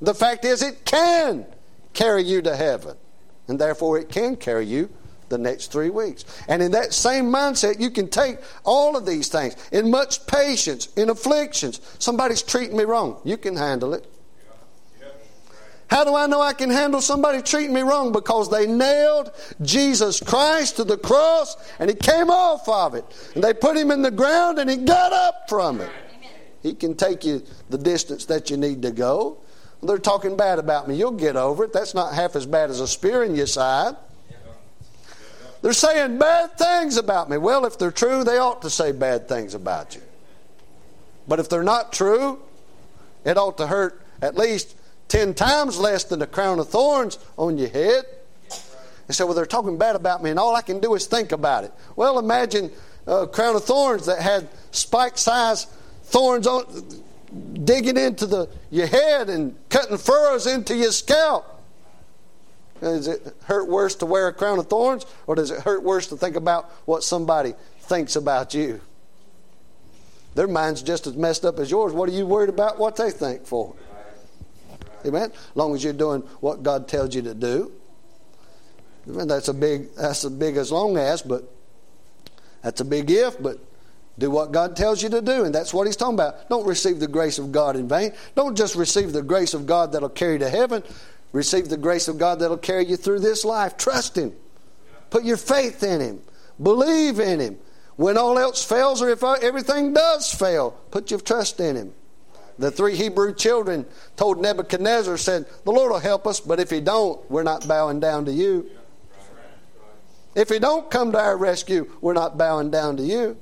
[0.01, 1.45] The fact is, it can
[1.93, 2.97] carry you to heaven,
[3.47, 4.89] and therefore it can carry you
[5.29, 6.25] the next three weeks.
[6.47, 10.87] And in that same mindset, you can take all of these things in much patience,
[10.95, 11.79] in afflictions.
[11.99, 13.19] Somebody's treating me wrong.
[13.23, 14.05] You can handle it.
[15.89, 18.11] How do I know I can handle somebody treating me wrong?
[18.11, 19.31] Because they nailed
[19.63, 23.05] Jesus Christ to the cross and he came off of it.
[23.33, 25.89] And they put him in the ground and he got up from it.
[26.61, 29.39] He can take you the distance that you need to go.
[29.81, 30.95] They're talking bad about me.
[30.95, 31.73] You'll get over it.
[31.73, 33.95] That's not half as bad as a spear in your side.
[35.61, 37.37] They're saying bad things about me.
[37.37, 40.01] Well, if they're true, they ought to say bad things about you.
[41.27, 42.39] But if they're not true,
[43.25, 44.75] it ought to hurt at least
[45.09, 48.05] 10 times less than a crown of thorns on your head.
[49.07, 51.31] And so, well, they're talking bad about me, and all I can do is think
[51.31, 51.73] about it.
[51.95, 52.71] Well, imagine
[53.07, 55.67] a crown of thorns that had spike sized
[56.03, 56.63] thorns on,
[57.63, 61.58] digging into the, your head and cutting furrows into your scalp.
[62.81, 66.07] Does it hurt worse to wear a crown of thorns, or does it hurt worse
[66.07, 68.81] to think about what somebody thinks about you?
[70.35, 71.91] Their mind's just as messed up as yours.
[71.91, 73.75] What are you worried about what they think for?
[75.05, 75.31] Amen.
[75.31, 77.71] As long as you're doing what God tells you to do.
[79.07, 79.27] Amen.
[79.27, 79.93] That's a big.
[79.95, 81.43] That's a big as long as, but
[82.61, 83.41] that's a big if.
[83.41, 83.59] But
[84.17, 86.49] do what God tells you to do, and that's what He's talking about.
[86.49, 88.11] Don't receive the grace of God in vain.
[88.35, 90.83] Don't just receive the grace of God that'll carry to heaven.
[91.31, 93.77] Receive the grace of God that'll carry you through this life.
[93.77, 94.33] Trust Him.
[95.09, 96.21] Put your faith in Him.
[96.61, 97.57] Believe in Him.
[97.95, 101.93] When all else fails, or if everything does fail, put your trust in Him.
[102.57, 106.81] The three Hebrew children told Nebuchadnezzar, said, The Lord will help us, but if He
[106.81, 108.69] don't, we're not bowing down to you.
[110.35, 113.37] If He don't come to our rescue, we're not bowing down to you.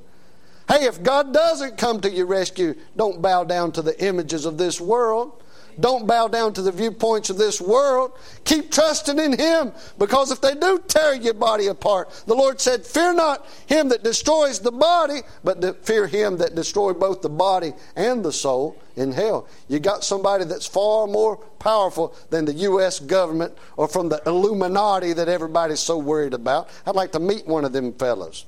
[0.68, 4.58] Hey, if God doesn't come to your rescue, don't bow down to the images of
[4.58, 5.42] this world.
[5.80, 8.12] Don't bow down to the viewpoints of this world.
[8.46, 12.86] Keep trusting in Him because if they do tear your body apart, the Lord said,
[12.86, 17.74] Fear not him that destroys the body, but fear him that destroys both the body
[17.96, 19.48] and the soul in hell.
[19.68, 23.00] You got somebody that's far more powerful than the U.S.
[23.00, 26.70] government or from the Illuminati that everybody's so worried about.
[26.86, 28.46] I'd like to meet one of them fellows.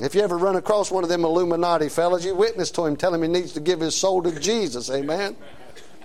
[0.00, 3.12] If you ever run across one of them Illuminati fellows, you witness to him, tell
[3.12, 4.90] him he needs to give his soul to Jesus.
[4.90, 5.36] Amen.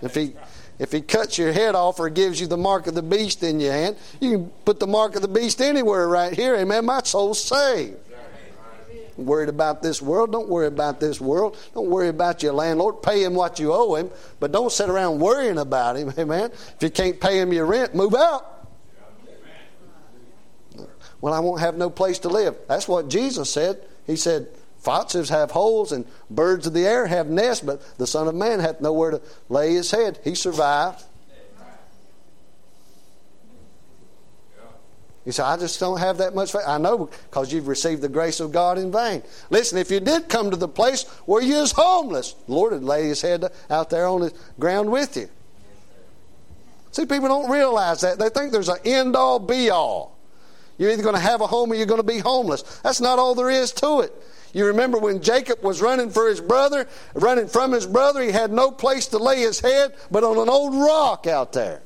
[0.01, 0.33] If he
[0.77, 3.59] if he cuts your head off or gives you the mark of the beast in
[3.59, 6.55] your hand, you can put the mark of the beast anywhere right here.
[6.55, 6.85] Amen.
[6.85, 7.97] My soul's saved.
[9.17, 10.33] Worried about this world?
[10.33, 11.57] Don't worry about this world.
[11.73, 13.01] Don't worry about your landlord.
[13.01, 14.09] Pay him what you owe him,
[14.41, 16.11] but don't sit around worrying about him.
[16.19, 16.51] Amen.
[16.51, 18.67] If you can't pay him your rent, move out.
[21.21, 22.57] Well, I won't have no place to live.
[22.67, 23.81] That's what Jesus said.
[24.05, 24.49] He said,
[24.85, 28.59] Foxes have holes and birds of the air have nests, but the Son of Man
[28.59, 30.19] hath nowhere to lay his head.
[30.23, 31.03] He survived.
[35.25, 36.61] You say, I just don't have that much faith.
[36.67, 39.23] I know because you've received the grace of God in vain.
[39.49, 42.83] Listen, if you did come to the place where you is homeless, the Lord would
[42.83, 45.27] lay his head out there on the ground with you.
[46.91, 48.19] See, people don't realize that.
[48.19, 50.15] They think there's an end all be all.
[50.77, 52.61] You're either going to have a home or you're going to be homeless.
[52.83, 54.13] That's not all there is to it.
[54.55, 58.53] You remember when Jacob was running for his brother, running from his brother, he had
[58.53, 61.81] no place to lay his head but on an old rock out there.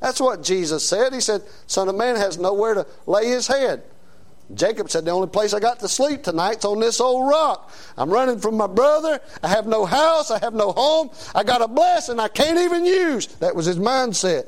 [0.00, 1.14] That's what Jesus said.
[1.14, 3.84] He said, Son of Man has nowhere to lay his head.
[4.54, 7.72] Jacob said, The only place I got to sleep tonight's on this old rock.
[7.96, 9.20] I'm running from my brother.
[9.44, 10.32] I have no house.
[10.32, 11.10] I have no home.
[11.32, 13.28] I got a blessing I can't even use.
[13.36, 14.46] That was his mindset.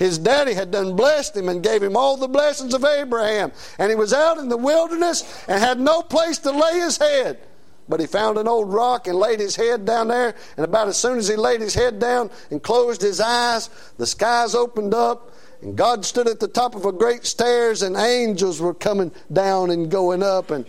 [0.00, 3.52] His daddy had done blessed him and gave him all the blessings of Abraham.
[3.78, 7.38] And he was out in the wilderness and had no place to lay his head.
[7.86, 10.34] But he found an old rock and laid his head down there.
[10.56, 14.06] And about as soon as he laid his head down and closed his eyes, the
[14.06, 15.32] skies opened up.
[15.60, 19.68] And God stood at the top of a great stairs, and angels were coming down
[19.68, 20.50] and going up.
[20.50, 20.64] And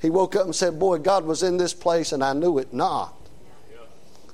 [0.00, 2.72] he woke up and said, Boy, God was in this place, and I knew it
[2.72, 3.15] not.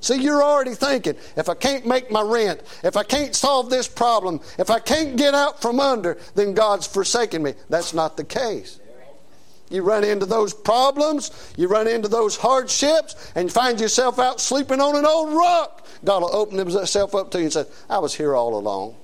[0.03, 3.87] See, you're already thinking, if I can't make my rent, if I can't solve this
[3.87, 7.53] problem, if I can't get out from under, then God's forsaken me.
[7.69, 8.81] That's not the case.
[9.69, 14.41] You run into those problems, you run into those hardships, and you find yourself out
[14.41, 15.87] sleeping on an old rock.
[16.03, 18.97] God will open himself up to you and say, I was here all along.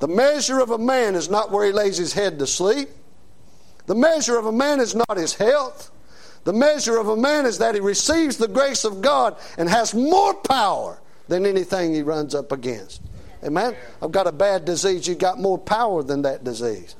[0.00, 2.88] The measure of a man is not where he lays his head to sleep.
[3.86, 5.92] The measure of a man is not his health.
[6.46, 9.92] The measure of a man is that he receives the grace of God and has
[9.92, 13.02] more power than anything he runs up against.
[13.42, 13.74] Amen?
[14.00, 15.08] I've got a bad disease.
[15.08, 16.94] You've got more power than that disease.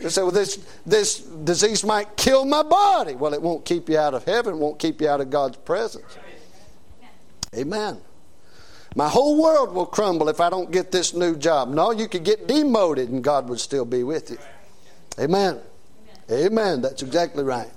[0.00, 3.16] They say, well, this, this disease might kill my body.
[3.16, 5.56] Well, it won't keep you out of heaven, it won't keep you out of God's
[5.56, 6.16] presence.
[7.56, 8.00] Amen.
[8.94, 11.70] My whole world will crumble if I don't get this new job.
[11.70, 14.38] No, you could get demoted and God would still be with you.
[15.18, 15.58] Amen.
[16.30, 16.82] Amen.
[16.82, 17.70] That's exactly right.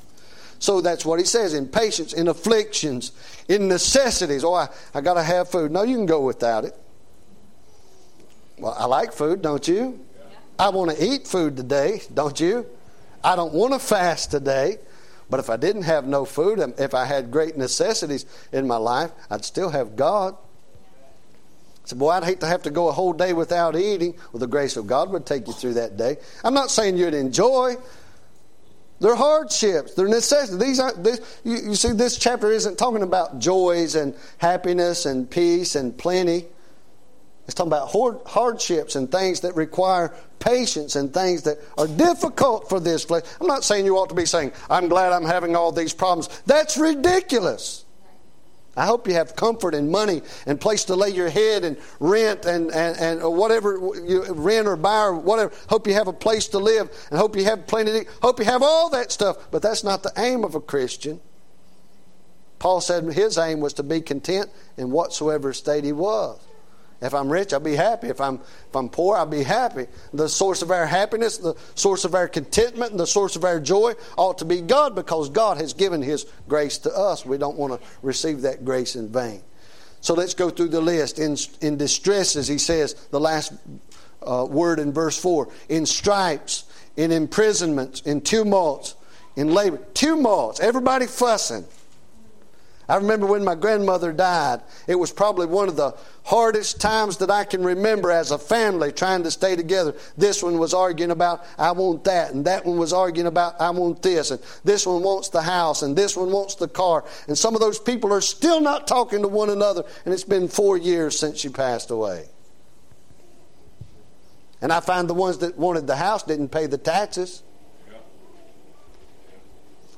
[0.60, 3.14] So that's what he says in patience, in afflictions,
[3.47, 4.43] in necessities.
[4.43, 5.72] Oh, I, I got to have food.
[5.72, 6.78] No, you can go without it.
[8.57, 10.05] Well, I like food, don't you?
[10.60, 12.66] I want to eat food today, don't you?
[13.24, 14.80] I don't want to fast today.
[15.30, 19.12] But if I didn't have no food, if I had great necessities in my life,
[19.30, 20.36] I'd still have God.
[20.36, 24.16] I said, Boy, I'd hate to have to go a whole day without eating.
[24.34, 26.18] Well, the grace of God would take you through that day.
[26.43, 27.76] I'm not saying you'd enjoy.
[28.99, 29.93] They're hardships.
[29.93, 30.59] They're necessities.
[30.59, 35.29] These are this, you, you see, this chapter isn't talking about joys and happiness and
[35.29, 36.47] peace and plenty.
[37.45, 37.89] It's talking about
[38.27, 43.23] hardships and things that require patience and things that are difficult for this flesh.
[43.41, 46.29] I'm not saying you ought to be saying, I'm glad I'm having all these problems.
[46.45, 47.85] That's ridiculous.
[48.80, 52.45] I hope you have comfort and money and place to lay your head and rent
[52.45, 53.73] and, and, and whatever
[54.07, 55.53] you rent or buy or whatever.
[55.67, 58.07] Hope you have a place to live and hope you have plenty to eat.
[58.21, 59.51] Hope you have all that stuff.
[59.51, 61.19] But that's not the aim of a Christian.
[62.59, 66.39] Paul said his aim was to be content in whatsoever state he was.
[67.01, 68.07] If I'm rich, I'll be happy.
[68.07, 69.87] If I'm, if I'm poor, I'll be happy.
[70.13, 73.59] The source of our happiness, the source of our contentment, and the source of our
[73.59, 77.25] joy ought to be God because God has given His grace to us.
[77.25, 79.41] We don't want to receive that grace in vain.
[80.01, 81.19] So let's go through the list.
[81.19, 83.53] In, in distresses, he says, the last
[84.21, 86.65] uh, word in verse 4 in stripes,
[86.97, 88.95] in imprisonments, in tumults,
[89.35, 89.77] in labor.
[89.93, 91.65] Tumults, everybody fussing.
[92.89, 97.29] I remember when my grandmother died, it was probably one of the hardest times that
[97.29, 99.93] I can remember as a family trying to stay together.
[100.17, 103.69] This one was arguing about, I want that, and that one was arguing about, I
[103.69, 107.05] want this, and this one wants the house, and this one wants the car.
[107.27, 110.47] And some of those people are still not talking to one another, and it's been
[110.47, 112.25] four years since she passed away.
[114.63, 117.43] And I find the ones that wanted the house didn't pay the taxes.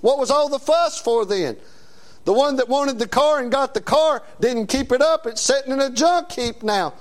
[0.02, 1.56] What was all the fuss for then?
[2.26, 5.26] The one that wanted the car and got the car didn't keep it up.
[5.26, 6.94] It's sitting in a junk heap now.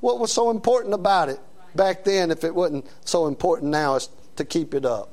[0.00, 1.40] What was so important about it
[1.74, 5.12] back then if it wasn't so important now is to keep it up?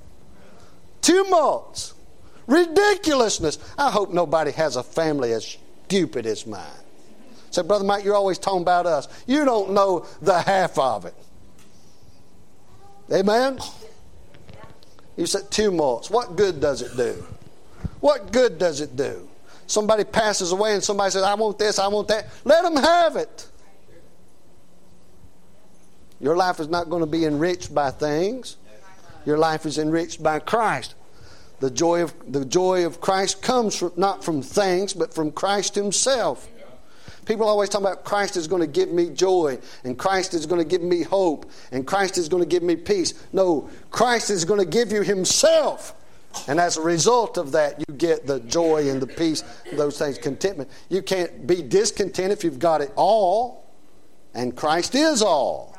[1.01, 1.93] Tumults,
[2.47, 3.57] ridiculousness.
[3.77, 6.61] I hope nobody has a family as stupid as mine.
[7.51, 9.07] Say, Brother Mike, you're always talking about us.
[9.25, 11.15] You don't know the half of it.
[13.11, 13.59] Amen?
[15.15, 16.09] You said tumults.
[16.09, 17.25] What good does it do?
[18.01, 19.29] What good does it do?
[19.67, 23.15] Somebody passes away and somebody says, I want this, I want that, let them have
[23.15, 23.47] it.
[26.19, 28.57] Your life is not going to be enriched by things.
[29.25, 30.95] Your life is enriched by Christ.
[31.59, 35.75] The joy of, the joy of Christ comes from, not from things, but from Christ
[35.75, 36.47] Himself.
[37.25, 40.61] People always talk about Christ is going to give me joy, and Christ is going
[40.61, 43.13] to give me hope, and Christ is going to give me peace.
[43.33, 45.95] No, Christ is going to give you Himself.
[46.47, 50.17] And as a result of that, you get the joy and the peace, those things,
[50.17, 50.69] contentment.
[50.89, 53.65] You can't be discontent if you've got it all,
[54.33, 55.75] and Christ is all.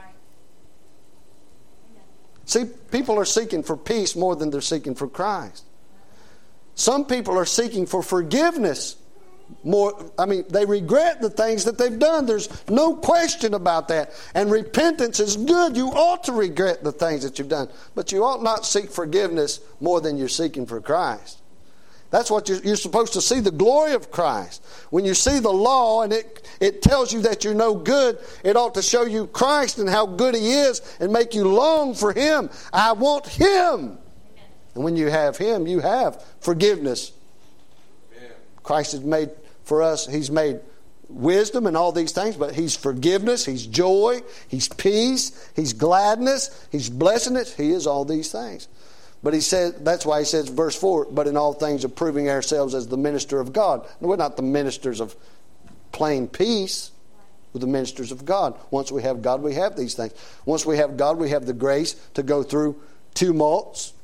[2.46, 5.64] See, people are seeking for peace more than they're seeking for Christ.
[6.74, 8.96] Some people are seeking for forgiveness
[9.62, 12.26] more i mean they regret the things that they've done.
[12.26, 14.12] There's no question about that.
[14.34, 15.76] And repentance is good.
[15.76, 17.68] You ought to regret the things that you've done.
[17.94, 21.40] But you ought not seek forgiveness more than you're seeking for christ.
[22.10, 24.64] That's what you're, you're supposed to see the glory of christ.
[24.90, 28.56] When you see the law and it, it tells you that you're no good it
[28.56, 32.12] ought to show you christ and how good he is and make you long for
[32.12, 32.50] him.
[32.72, 33.98] I want him.
[34.74, 37.12] And when you have him you have forgiveness
[38.66, 39.30] Christ has made
[39.62, 40.60] for us, He's made
[41.08, 46.90] wisdom and all these things, but He's forgiveness, He's joy, He's peace, He's gladness, He's
[46.90, 48.66] blessedness, He is all these things.
[49.22, 52.74] But he said that's why he says verse 4, but in all things approving ourselves
[52.74, 53.86] as the minister of God.
[54.00, 55.16] we're not the ministers of
[55.90, 56.90] plain peace
[57.52, 58.54] with the ministers of God.
[58.70, 60.12] Once we have God, we have these things.
[60.44, 62.80] Once we have God, we have the grace to go through
[63.14, 63.94] tumults.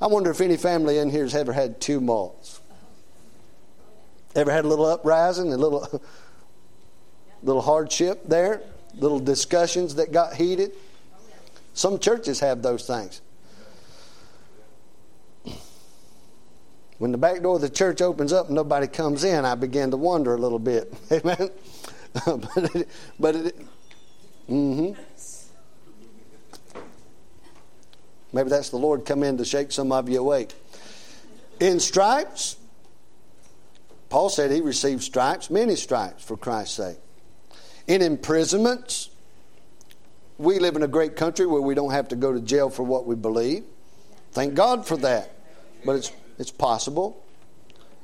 [0.00, 2.57] I wonder if any family in here has ever had tumults.
[4.38, 6.00] Ever had a little uprising, a little,
[7.42, 8.62] little hardship there,
[8.94, 10.70] little discussions that got heated?
[11.74, 13.20] Some churches have those things.
[16.98, 19.90] When the back door of the church opens up and nobody comes in, I begin
[19.90, 20.94] to wonder a little bit.
[21.10, 21.50] Amen.
[22.24, 23.58] but it, but it,
[24.48, 24.92] mm-hmm.
[28.32, 30.54] Maybe that's the Lord come in to shake some of you awake.
[31.58, 32.54] In stripes,
[34.08, 36.98] Paul said he received stripes, many stripes for Christ's sake.
[37.86, 39.10] In imprisonments,
[40.38, 42.84] we live in a great country where we don't have to go to jail for
[42.84, 43.64] what we believe.
[44.32, 45.32] Thank God for that.
[45.84, 47.22] But it's, it's possible.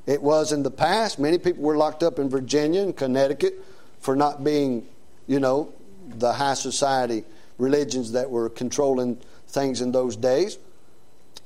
[0.07, 1.19] It was in the past.
[1.19, 3.55] Many people were locked up in Virginia and Connecticut
[4.01, 4.87] for not being,
[5.27, 5.73] you know,
[6.09, 7.25] the high society
[7.57, 9.17] religions that were controlling
[9.49, 10.59] things in those days.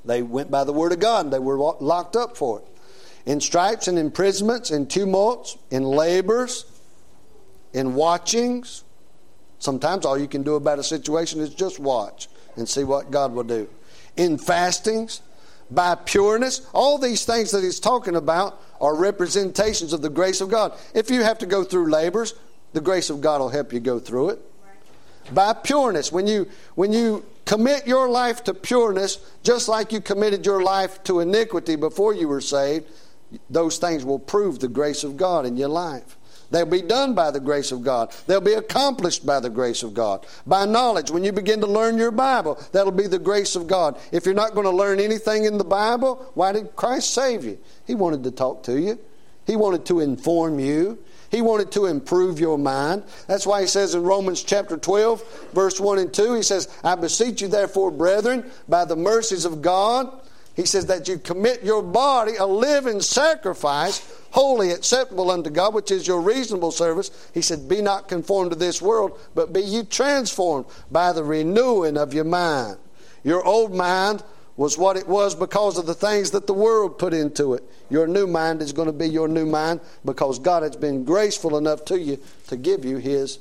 [0.04, 2.66] They went by the word of God and they were locked up for it.
[3.28, 6.64] In stripes and imprisonments, in tumults, in labors,
[7.74, 8.84] in watchings.
[9.58, 13.34] Sometimes all you can do about a situation is just watch and see what God
[13.34, 13.68] will do.
[14.16, 15.20] In fastings,
[15.70, 20.48] by pureness, all these things that he's talking about are representations of the grace of
[20.48, 20.72] God.
[20.94, 22.32] If you have to go through labors,
[22.72, 24.40] the grace of God will help you go through it.
[25.34, 30.44] By pureness, when you when you Commit your life to pureness just like you committed
[30.44, 32.84] your life to iniquity before you were saved.
[33.50, 36.16] Those things will prove the grace of God in your life.
[36.50, 38.14] They'll be done by the grace of God.
[38.26, 40.26] They'll be accomplished by the grace of God.
[40.46, 43.98] By knowledge, when you begin to learn your Bible, that'll be the grace of God.
[44.12, 47.58] If you're not going to learn anything in the Bible, why did Christ save you?
[47.86, 48.98] He wanted to talk to you,
[49.46, 50.98] He wanted to inform you.
[51.30, 53.02] He wanted to improve your mind.
[53.26, 56.94] That's why he says in Romans chapter 12, verse 1 and 2, he says, I
[56.94, 60.10] beseech you, therefore, brethren, by the mercies of God,
[60.58, 65.92] he says that you commit your body a living sacrifice, holy, acceptable unto God, which
[65.92, 67.12] is your reasonable service.
[67.32, 71.96] He said, Be not conformed to this world, but be you transformed by the renewing
[71.96, 72.76] of your mind.
[73.22, 74.24] Your old mind
[74.56, 77.62] was what it was because of the things that the world put into it.
[77.88, 81.56] Your new mind is going to be your new mind because God has been graceful
[81.56, 83.38] enough to you to give you His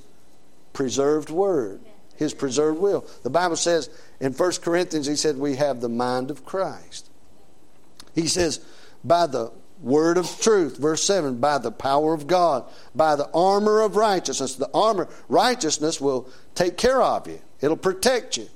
[0.71, 1.81] preserved word,
[2.17, 3.05] His preserved will.
[3.23, 3.89] The Bible says
[4.19, 7.09] in 1 Corinthians, He said, We have the mind of Christ.
[8.13, 8.59] He says,
[9.03, 9.51] By the
[9.81, 12.65] word of truth, verse 7, by the power of God,
[12.95, 14.55] by the armor of righteousness.
[14.55, 18.49] The armor, righteousness will take care of you, it'll protect you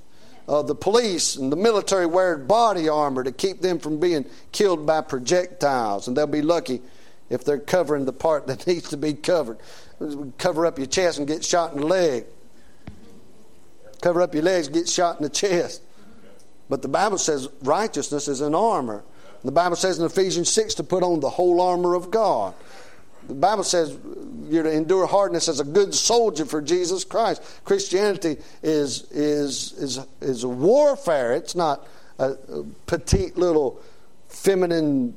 [0.48, 4.86] uh, the police and the military wear body armor to keep them from being killed
[4.86, 6.82] by projectiles, and they'll be lucky
[7.30, 9.58] if they're covering the part that needs to be covered.
[10.38, 12.24] Cover up your chest and get shot in the leg.
[14.02, 15.80] Cover up your legs, get shot in the chest.
[16.68, 19.04] But the Bible says righteousness is an armor.
[19.44, 22.54] The Bible says in Ephesians 6 to put on the whole armor of God.
[23.28, 23.96] The Bible says
[24.48, 27.42] you're to endure hardness as a good soldier for Jesus Christ.
[27.64, 31.32] Christianity is, is, is, is a warfare.
[31.32, 31.86] It's not
[32.18, 33.80] a, a petite little
[34.28, 35.16] feminine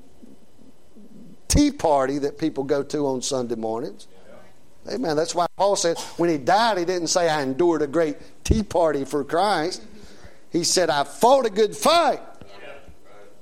[1.47, 4.07] tea party that people go to on Sunday mornings.
[4.91, 5.15] Amen.
[5.15, 8.61] That's why Paul said when he died, he didn't say, I endured a great tea
[8.61, 9.83] party for Christ.
[10.51, 12.21] He said, I fought a good fight.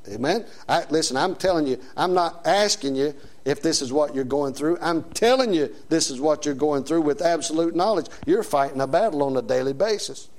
[0.10, 0.46] Amen.
[0.68, 3.14] I, listen, I'm telling you, I'm not asking you
[3.46, 4.78] if this is what you're going through.
[4.82, 8.08] I'm telling you, this is what you're going through with absolute knowledge.
[8.26, 10.30] You're fighting a battle on a daily basis.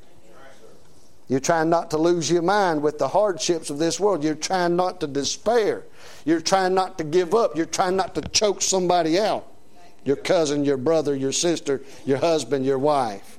[1.28, 4.22] You're trying not to lose your mind with the hardships of this world.
[4.22, 5.84] You're trying not to despair.
[6.26, 7.56] You're trying not to give up.
[7.56, 9.53] You're trying not to choke somebody out
[10.04, 13.38] your cousin, your brother, your sister, your husband, your wife.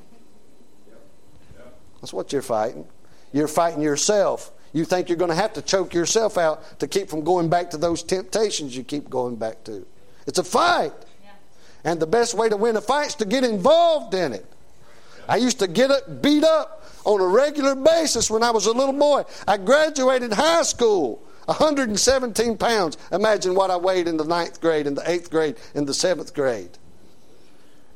[2.01, 2.85] That's what you're fighting.
[3.31, 7.09] You're fighting yourself you think you're going to have to choke yourself out to keep
[7.09, 9.87] from going back to those temptations you keep going back to.
[10.27, 10.91] It's a fight.
[11.85, 14.45] And the best way to win a fight is to get involved in it.
[15.29, 18.91] I used to get beat up on a regular basis when I was a little
[18.91, 19.23] boy.
[19.47, 22.97] I graduated high school, 117 pounds.
[23.11, 26.33] Imagine what I weighed in the ninth grade, in the eighth grade, in the seventh
[26.33, 26.77] grade.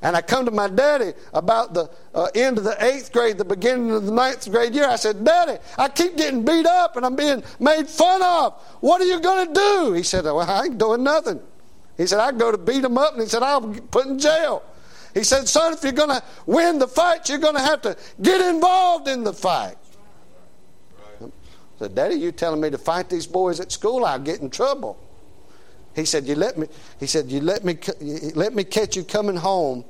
[0.02, 3.44] And I come to my daddy about the uh, end of the eighth grade, the
[3.44, 4.88] beginning of the ninth grade year.
[4.88, 8.54] I said, Daddy, I keep getting beat up and I'm being made fun of.
[8.80, 9.94] What are you going to do?
[9.94, 11.42] He said, Well, I ain't doing nothing.
[11.98, 13.14] He said, I go to beat him up.
[13.14, 14.64] And he said, I'll put in jail.
[15.14, 17.98] He said, Son, if you're going to win the fight, you're going to have to
[18.22, 19.76] get involved in the fight.
[21.80, 24.06] Said, Daddy, you telling me to fight these boys at school?
[24.06, 25.00] I'll get in trouble.
[25.96, 26.68] He said, "You let me."
[27.00, 27.78] He said, "You let me.
[28.36, 29.86] Let me catch you coming home,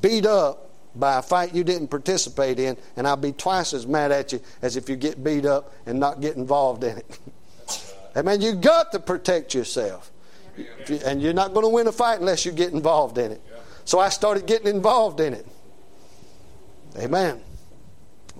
[0.00, 4.12] beat up by a fight you didn't participate in, and I'll be twice as mad
[4.12, 7.18] at you as if you get beat up and not get involved in it."
[8.14, 10.10] I mean, you got to protect yourself,
[11.04, 13.40] and you're not going to win a fight unless you get involved in it.
[13.84, 15.46] So I started getting involved in it.
[16.98, 17.40] Amen.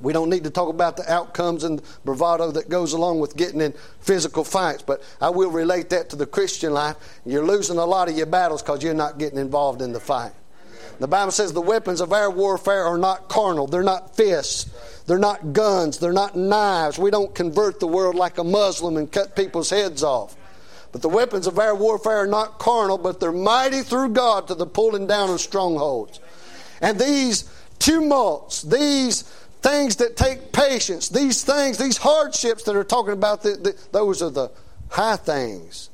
[0.03, 3.61] We don't need to talk about the outcomes and bravado that goes along with getting
[3.61, 6.96] in physical fights, but I will relate that to the Christian life.
[7.24, 10.32] You're losing a lot of your battles because you're not getting involved in the fight.
[10.98, 14.70] The Bible says the weapons of our warfare are not carnal, they're not fists,
[15.07, 16.98] they're not guns, they're not knives.
[16.98, 20.36] We don't convert the world like a Muslim and cut people's heads off.
[20.92, 24.55] But the weapons of our warfare are not carnal, but they're mighty through God to
[24.55, 26.20] the pulling down of strongholds.
[26.80, 29.24] And these tumults, these
[29.63, 34.21] things that take patience, these things, these hardships that are talking about, the, the, those
[34.21, 34.51] are the
[34.91, 35.89] high things.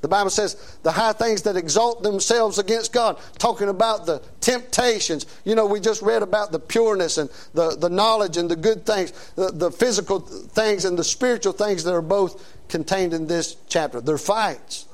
[0.00, 5.26] The Bible says the high things that exalt themselves against God, talking about the temptations.
[5.44, 8.86] You know, we just read about the pureness and the, the knowledge and the good
[8.86, 13.56] things, the, the physical things and the spiritual things that are both contained in this
[13.68, 14.00] chapter.
[14.00, 14.86] They're fights,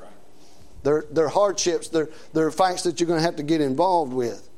[0.82, 4.48] they're, they're hardships, they're, they're fights that you're going to have to get involved with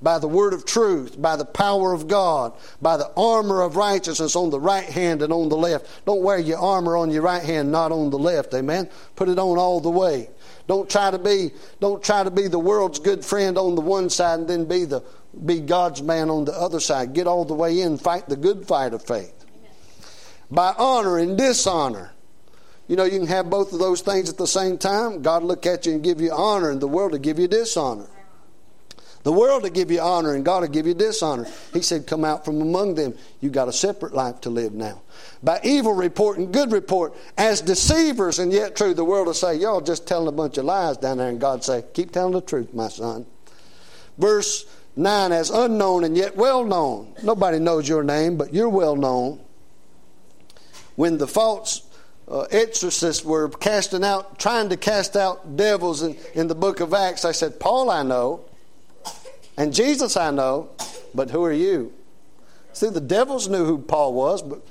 [0.00, 4.36] by the word of truth, by the power of God, by the armor of righteousness
[4.36, 6.04] on the right hand and on the left.
[6.06, 8.54] Don't wear your armor on your right hand, not on the left.
[8.54, 8.88] Amen.
[9.16, 10.30] Put it on all the way.
[10.66, 14.10] Don't try to be don't try to be the world's good friend on the one
[14.10, 15.02] side and then be the
[15.44, 17.14] be God's man on the other side.
[17.14, 19.34] Get all the way in, fight the good fight of faith.
[20.50, 22.12] By honor and dishonor.
[22.86, 25.20] You know, you can have both of those things at the same time.
[25.20, 28.08] God look at you and give you honor, and the world will give you dishonor.
[29.28, 31.46] The world will give you honor and God will give you dishonor.
[31.74, 33.12] He said, Come out from among them.
[33.42, 35.02] You got a separate life to live now.
[35.42, 39.54] By evil report and good report, as deceivers and yet true, the world will say,
[39.56, 41.28] Y'all just telling a bunch of lies down there.
[41.28, 43.26] And God say, Keep telling the truth, my son.
[44.16, 44.64] Verse
[44.96, 47.14] 9, as unknown and yet well known.
[47.22, 49.40] Nobody knows your name, but you're well known.
[50.96, 51.86] When the false
[52.28, 56.94] uh, exorcists were casting out, trying to cast out devils in, in the book of
[56.94, 58.47] Acts, I said, Paul I know.
[59.58, 60.70] And Jesus I know,
[61.14, 61.92] but who are you?
[62.72, 64.64] See, the devils knew who Paul was, but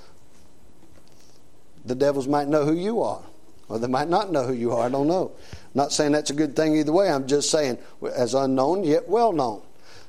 [1.85, 3.21] the devils might know who you are.
[3.67, 4.85] Or they might not know who you are.
[4.85, 5.33] I don't know.
[5.51, 7.09] I'm not saying that's a good thing either way.
[7.09, 7.77] I'm just saying,
[8.15, 9.61] as unknown yet well known.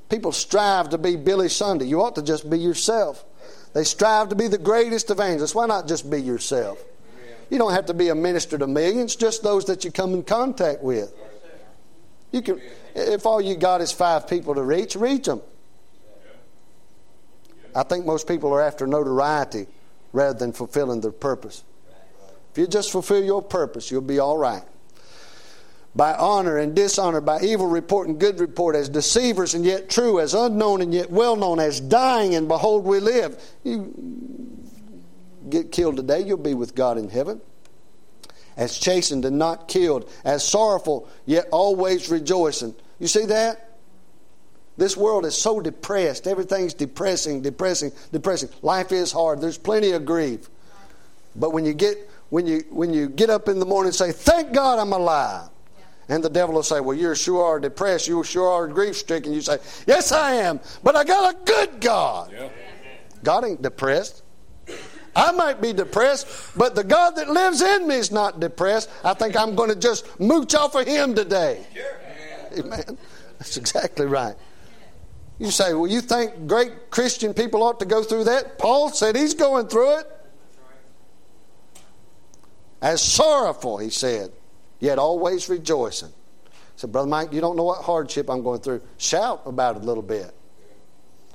[0.09, 1.87] People strive to be Billy Sunday.
[1.87, 3.25] You ought to just be yourself.
[3.75, 5.57] They strive to be the greatest evangelist.
[5.57, 6.83] Why not just be yourself?
[7.51, 10.23] You don't have to be a minister to millions, just those that you come in
[10.23, 11.13] contact with.
[12.31, 12.61] You can,
[12.99, 15.41] if all you got is five people to reach, reach them.
[17.75, 19.67] I think most people are after notoriety
[20.13, 21.63] rather than fulfilling their purpose.
[22.53, 24.63] If you just fulfill your purpose, you'll be all right.
[25.95, 30.21] By honor and dishonor, by evil report and good report, as deceivers and yet true,
[30.21, 33.41] as unknown and yet well known, as dying and behold we live.
[33.65, 33.95] You
[35.49, 37.41] get killed today, you'll be with God in heaven
[38.59, 42.75] as chastened and not killed, as sorrowful, yet always rejoicing.
[42.99, 43.69] You see that?
[44.77, 46.27] This world is so depressed.
[46.27, 48.49] Everything's depressing, depressing, depressing.
[48.63, 49.41] Life is hard.
[49.41, 50.49] There's plenty of grief.
[51.35, 54.13] But when you get when you when you get up in the morning and say,
[54.13, 55.49] "Thank God I'm alive,"
[56.09, 58.07] and the devil will say, "Well, you sure are depressed.
[58.07, 61.81] You sure are grief stricken." You say, "Yes, I am, but I got a good
[61.81, 62.49] God." Yeah.
[63.25, 64.23] God ain't depressed.
[65.17, 68.89] I might be depressed, but the God that lives in me is not depressed.
[69.03, 71.67] I think I'm going to just mooch off of Him today.
[72.57, 72.99] Amen.
[73.39, 74.35] That's exactly right.
[75.39, 78.59] You say, well, you think great Christian people ought to go through that?
[78.59, 80.07] Paul said he's going through it.
[82.81, 84.33] As sorrowful, he said,
[84.81, 86.09] yet always rejoicing.
[86.09, 88.83] I said, Brother Mike, you don't know what hardship I'm going through.
[88.99, 90.33] Shout about it a little bit.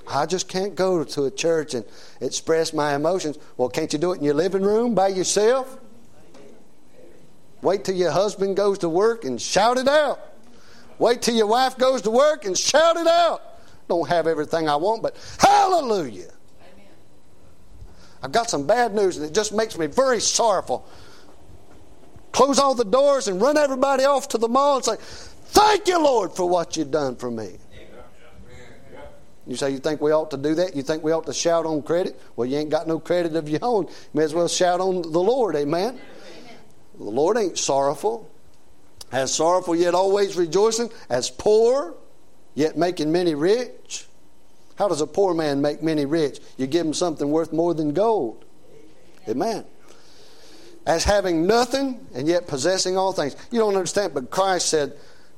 [0.08, 1.86] I just can't go to a church and
[2.20, 3.38] express my emotions.
[3.56, 5.78] Well, can't you do it in your living room by yourself?
[7.62, 10.20] Wait till your husband goes to work and shout it out.
[11.00, 13.42] Wait till your wife goes to work and shout it out.
[13.88, 16.32] Don't have everything I want, but hallelujah.
[18.22, 20.88] I've got some bad news and it just makes me very sorrowful.
[22.32, 26.02] Close all the doors and run everybody off to the mall and say, Thank you,
[26.02, 27.58] Lord, for what you've done for me.
[29.46, 30.76] You say you think we ought to do that?
[30.76, 32.20] You think we ought to shout on credit?
[32.36, 33.86] Well, you ain't got no credit of your own.
[33.86, 35.90] You may as well shout on the Lord, amen?
[35.90, 36.00] amen.
[36.98, 38.32] The Lord ain't sorrowful.
[39.14, 41.96] As sorrowful yet always rejoicing, as poor
[42.56, 44.08] yet making many rich.
[44.76, 46.40] How does a poor man make many rich?
[46.58, 48.44] You give him something worth more than gold.
[49.28, 49.66] Amen.
[50.86, 53.36] as having nothing and yet possessing all things.
[53.52, 54.94] You don't understand, but Christ said,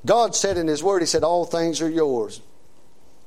[0.05, 2.41] God said in His Word, He said, All things are yours.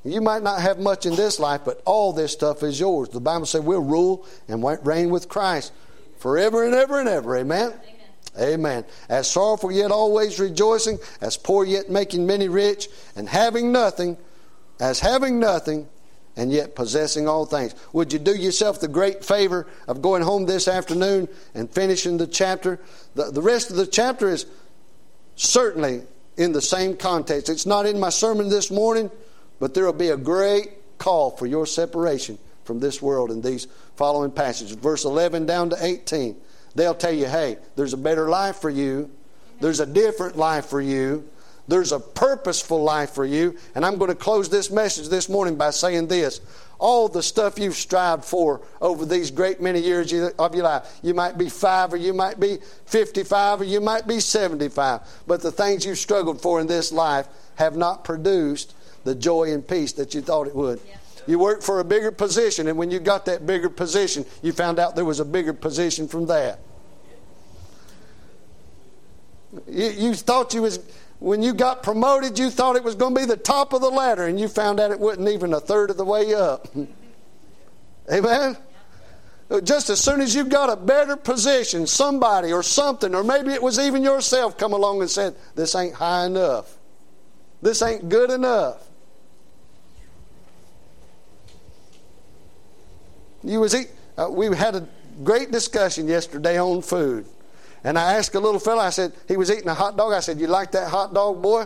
[0.03, 3.09] You might not have much in this life, but all this stuff is yours.
[3.09, 5.73] The Bible said we'll rule and reign with Christ
[6.17, 7.37] forever and ever and ever.
[7.37, 7.73] Amen?
[8.39, 8.85] Amen.
[9.09, 14.17] As sorrowful yet always rejoicing, as poor yet making many rich, and having nothing,
[14.79, 15.87] as having nothing,
[16.35, 17.75] and yet possessing all things.
[17.91, 22.27] Would you do yourself the great favor of going home this afternoon and finishing the
[22.27, 22.79] chapter?
[23.15, 24.45] The, the rest of the chapter is
[25.35, 26.03] certainly
[26.37, 27.49] in the same context.
[27.49, 29.11] It's not in my sermon this morning,
[29.59, 33.67] but there will be a great call for your separation from this world in these
[33.97, 34.75] following passages.
[34.75, 36.37] Verse 11 down to 18.
[36.75, 39.09] They'll tell you, hey, there's a better life for you,
[39.59, 41.27] there's a different life for you.
[41.69, 43.55] There's a purposeful life for you.
[43.75, 46.41] And I'm going to close this message this morning by saying this.
[46.79, 50.99] All the stuff you've strived for over these great many years of your life.
[51.03, 55.01] You might be five, or you might be 55, or you might be 75.
[55.27, 59.67] But the things you've struggled for in this life have not produced the joy and
[59.67, 60.79] peace that you thought it would.
[60.87, 60.95] Yeah.
[61.29, 64.79] You worked for a bigger position, and when you got that bigger position, you found
[64.79, 66.59] out there was a bigger position from that.
[69.67, 70.79] You, you thought you was
[71.19, 73.91] when you got promoted, you thought it was going to be the top of the
[73.91, 76.67] ladder, and you found out it wasn't even a third of the way up.
[78.11, 78.57] Amen?
[79.63, 83.61] Just as soon as you got a better position, somebody or something, or maybe it
[83.61, 86.75] was even yourself, come along and said, This ain't high enough.
[87.61, 88.88] This ain't good enough.
[93.43, 94.87] You was eat, uh, we had a
[95.23, 97.25] great discussion yesterday on food.
[97.83, 100.13] And I asked a little fellow, I said, he was eating a hot dog.
[100.13, 101.65] I said, You like that hot dog, boy?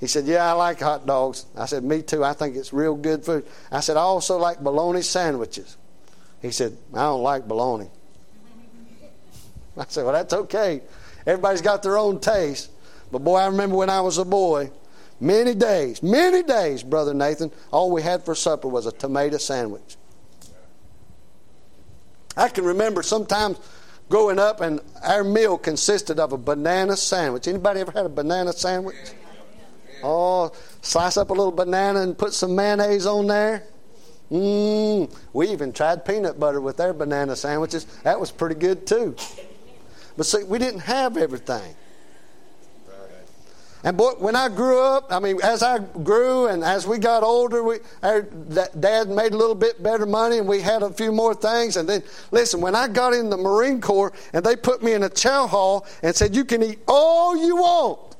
[0.00, 1.46] He said, Yeah, I like hot dogs.
[1.56, 2.24] I said, Me too.
[2.24, 3.46] I think it's real good food.
[3.70, 5.76] I said, I also like bologna sandwiches.
[6.40, 7.88] He said, I don't like bologna.
[9.76, 10.80] I said, Well, that's okay.
[11.26, 12.70] Everybody's got their own taste.
[13.10, 14.70] But boy, I remember when I was a boy,
[15.20, 19.96] many days, many days, Brother Nathan, all we had for supper was a tomato sandwich.
[22.36, 23.58] I can remember sometimes
[24.08, 27.48] growing up, and our meal consisted of a banana sandwich.
[27.48, 28.96] Anybody ever had a banana sandwich?
[30.02, 30.52] Oh,
[30.82, 33.64] slice up a little banana and put some mayonnaise on there.
[34.30, 35.14] Mmm.
[35.32, 37.84] We even tried peanut butter with their banana sandwiches.
[38.02, 39.14] That was pretty good too.
[40.16, 41.74] But see, we didn't have everything.
[43.84, 47.24] And boy, when I grew up, I mean, as I grew and as we got
[47.24, 51.10] older, we, our dad made a little bit better money and we had a few
[51.10, 51.76] more things.
[51.76, 55.02] And then, listen, when I got in the Marine Corps and they put me in
[55.02, 57.98] a chow hall and said, you can eat all you want.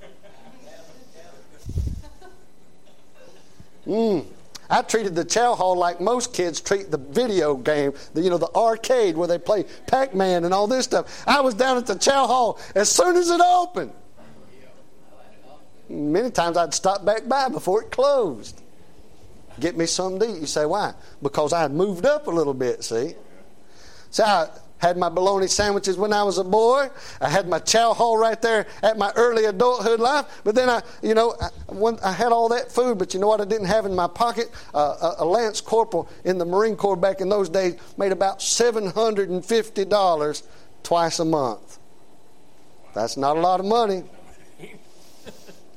[3.85, 4.25] Mm.
[4.71, 8.39] I treated the chow hall like most kids treat the video game, the, you know,
[8.39, 11.25] the arcade where they play Pac Man and all this stuff.
[11.27, 13.93] I was down at the chow hall as soon as it opened.
[15.93, 18.63] Many times I'd stop back by before it closed.
[19.61, 20.41] Get me something to eat.
[20.41, 20.95] You say, why?
[21.21, 23.15] Because I had moved up a little bit, see?
[24.11, 26.89] So I had my bologna sandwiches when I was a boy.
[27.21, 30.25] I had my chow hall right there at my early adulthood life.
[30.45, 33.29] But then I, you know, I, when I had all that food, but you know
[33.29, 34.51] what I didn't have in my pocket?
[34.73, 38.39] Uh, a, a Lance Corporal in the Marine Corps back in those days made about
[38.39, 40.43] $750
[40.83, 41.79] twice a month.
[42.95, 44.05] That's not a lot of money.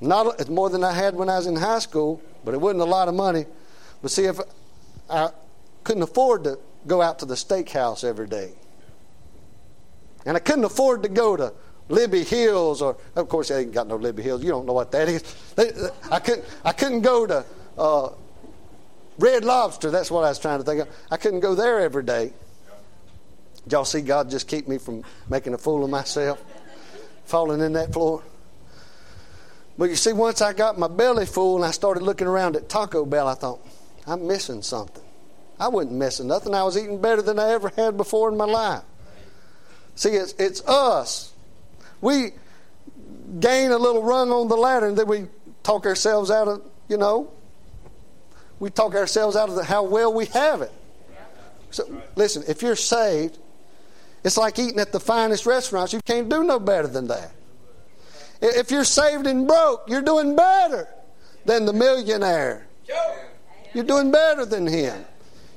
[0.05, 2.81] Not, it's more than I had when I was in high school, but it wasn't
[2.81, 3.45] a lot of money.
[4.01, 4.39] But see, if
[5.09, 5.29] I
[5.83, 8.51] couldn't afford to go out to the steakhouse every day,
[10.25, 11.53] and I couldn't afford to go to
[11.89, 14.43] Libby Hills, or of course, I ain't got no Libby Hills.
[14.43, 15.23] You don't know what that is.
[16.11, 16.45] I couldn't.
[16.63, 17.45] I couldn't go to
[17.77, 18.09] uh,
[19.19, 19.91] Red Lobster.
[19.91, 20.87] That's what I was trying to think of.
[21.11, 22.33] I couldn't go there every day.
[23.63, 26.43] Did y'all see God just keep me from making a fool of myself,
[27.25, 28.23] falling in that floor?
[29.77, 32.69] But you see, once I got my belly full and I started looking around at
[32.69, 33.59] Taco Bell, I thought,
[34.07, 35.03] I'm missing something.
[35.59, 36.53] I wasn't missing nothing.
[36.53, 38.83] I was eating better than I ever had before in my life.
[39.95, 41.33] See, it's, it's us.
[42.01, 42.31] We
[43.39, 45.27] gain a little rung on the ladder and then we
[45.63, 47.31] talk ourselves out of, you know,
[48.59, 50.71] we talk ourselves out of the, how well we have it.
[51.71, 53.37] So, listen, if you're saved,
[54.23, 55.91] it's like eating at the finest restaurants.
[55.91, 57.31] You can't do no better than that.
[58.41, 60.87] If you're saved and broke, you're doing better
[61.45, 62.67] than the millionaire.
[63.73, 65.05] You're doing better than him.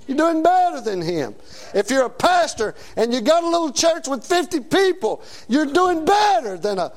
[0.07, 1.35] You're doing better than him.
[1.75, 6.05] If you're a pastor and you got a little church with 50 people, you're doing
[6.05, 6.93] better than a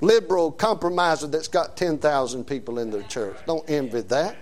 [0.00, 3.36] liberal compromiser that's got 10,000 people in their church.
[3.46, 4.36] Don't envy that.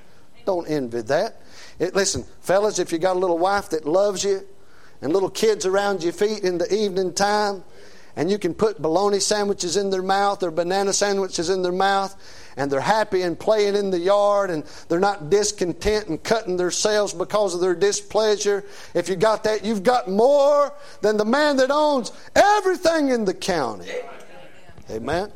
[0.47, 1.41] Don't envy that.
[1.79, 4.47] It, listen, fellas, if you got a little wife that loves you
[5.01, 7.62] and little kids around your feet in the evening time,
[8.17, 12.15] and you can put bologna sandwiches in their mouth or banana sandwiches in their mouth,
[12.57, 17.15] and they're happy and playing in the yard and they're not discontent and cutting themselves
[17.15, 18.65] because of their displeasure.
[18.95, 23.35] If you got that, you've got more than the man that owns everything in the
[23.35, 23.91] county.
[24.91, 25.33] Amen.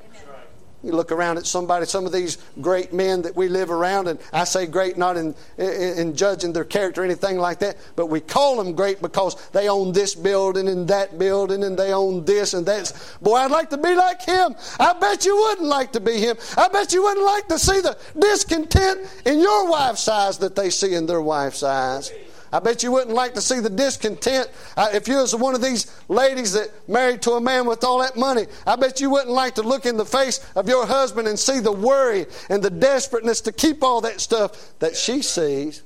[0.86, 4.20] You look around at somebody, some of these great men that we live around, and
[4.32, 8.06] I say great not in, in, in, judging their character or anything like that, but
[8.06, 12.24] we call them great because they own this building and that building and they own
[12.24, 12.92] this and that.
[13.20, 14.54] Boy, I'd like to be like him.
[14.78, 16.36] I bet you wouldn't like to be him.
[16.56, 20.70] I bet you wouldn't like to see the discontent in your wife's eyes that they
[20.70, 22.12] see in their wife's eyes.
[22.52, 24.48] I bet you wouldn't like to see the discontent.
[24.76, 27.98] Uh, if you was one of these ladies that married to a man with all
[28.00, 31.28] that money, I bet you wouldn't like to look in the face of your husband
[31.28, 35.82] and see the worry and the desperateness to keep all that stuff that she sees.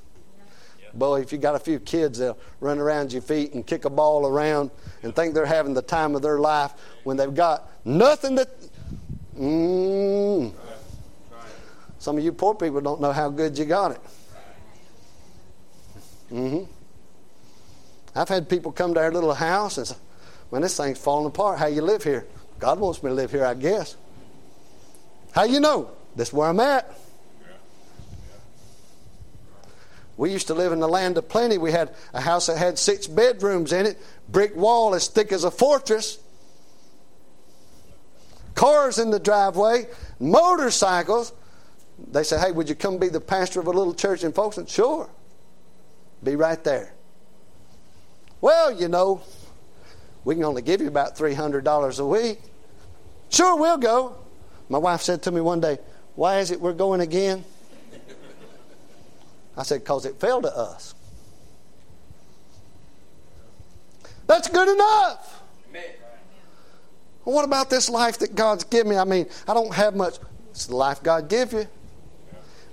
[0.93, 3.89] Boy, if you got a few kids, they'll run around your feet and kick a
[3.89, 4.71] ball around
[5.03, 8.49] and think they're having the time of their life when they've got nothing that.
[9.39, 10.53] Mm,
[11.97, 14.01] some of you poor people don't know how good you got it.
[16.31, 16.63] Mm-hmm.
[18.15, 19.95] I've had people come to our little house and say,
[20.51, 21.59] Man, this thing's falling apart.
[21.59, 22.25] How you live here?
[22.59, 23.95] God wants me to live here, I guess.
[25.31, 25.91] How you know?
[26.15, 26.93] That's where I'm at.
[30.17, 31.57] We used to live in the land of plenty.
[31.57, 33.97] We had a house that had six bedrooms in it,
[34.29, 36.19] brick wall as thick as a fortress,
[38.53, 39.87] cars in the driveway,
[40.19, 41.33] motorcycles.
[42.11, 44.69] They said, Hey, would you come be the pastor of a little church in Folkston?
[44.69, 45.09] Sure.
[46.23, 46.93] Be right there.
[48.41, 49.21] Well, you know,
[50.23, 52.39] we can only give you about $300 a week.
[53.29, 54.15] Sure, we'll go.
[54.69, 55.79] My wife said to me one day,
[56.15, 57.43] Why is it we're going again?
[59.57, 60.95] I said, Because it fell to us.
[64.27, 65.41] That's good enough.
[67.25, 68.97] Well, what about this life that God's given me?
[68.97, 70.17] I mean, I don't have much.
[70.51, 71.67] It's the life God give you.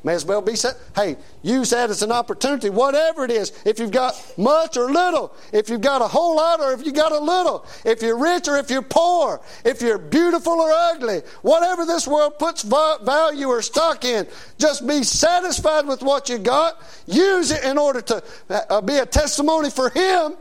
[0.05, 0.75] May as well be said.
[0.95, 3.53] Hey, use that as an opportunity, whatever it is.
[3.65, 6.95] If you've got much or little, if you've got a whole lot or if you've
[6.95, 11.23] got a little, if you're rich or if you're poor, if you're beautiful or ugly,
[11.43, 14.27] whatever this world puts value or stock in,
[14.59, 16.81] just be satisfied with what you got.
[17.07, 20.35] Use it in order to uh, be a testimony for Him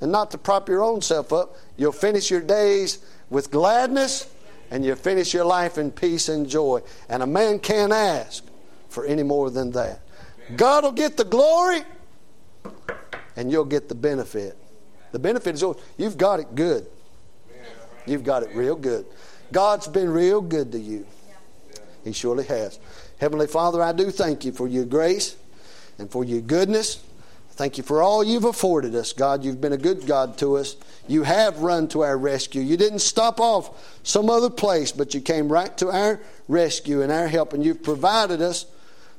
[0.00, 1.56] and not to prop your own self up.
[1.76, 2.98] You'll finish your days
[3.30, 4.28] with gladness
[4.70, 6.80] and you'll finish your life in peace and joy.
[7.08, 8.44] And a man can't ask
[8.94, 10.00] for any more than that.
[10.56, 11.82] God will get the glory
[13.36, 14.56] and you'll get the benefit.
[15.12, 15.76] The benefit is yours.
[15.96, 16.86] You've got it good.
[18.06, 19.06] You've got it real good.
[19.52, 21.06] God's been real good to you.
[22.04, 22.78] He surely has.
[23.18, 25.36] Heavenly Father, I do thank you for your grace
[25.98, 27.02] and for your goodness.
[27.50, 29.44] Thank you for all you've afforded us, God.
[29.44, 30.76] You've been a good God to us.
[31.06, 32.60] You have run to our rescue.
[32.60, 37.12] You didn't stop off some other place, but you came right to our rescue and
[37.12, 38.66] our help, and you've provided us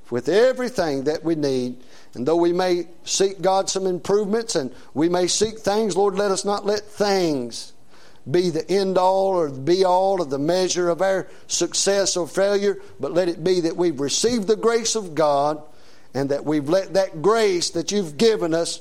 [0.09, 1.77] with everything that we need.
[2.13, 6.31] And though we may seek God some improvements and we may seek things, Lord, let
[6.31, 7.73] us not let things
[8.29, 12.79] be the end all or be all or the measure of our success or failure,
[12.99, 15.61] but let it be that we've received the grace of God
[16.13, 18.79] and that we've let that grace that you've given us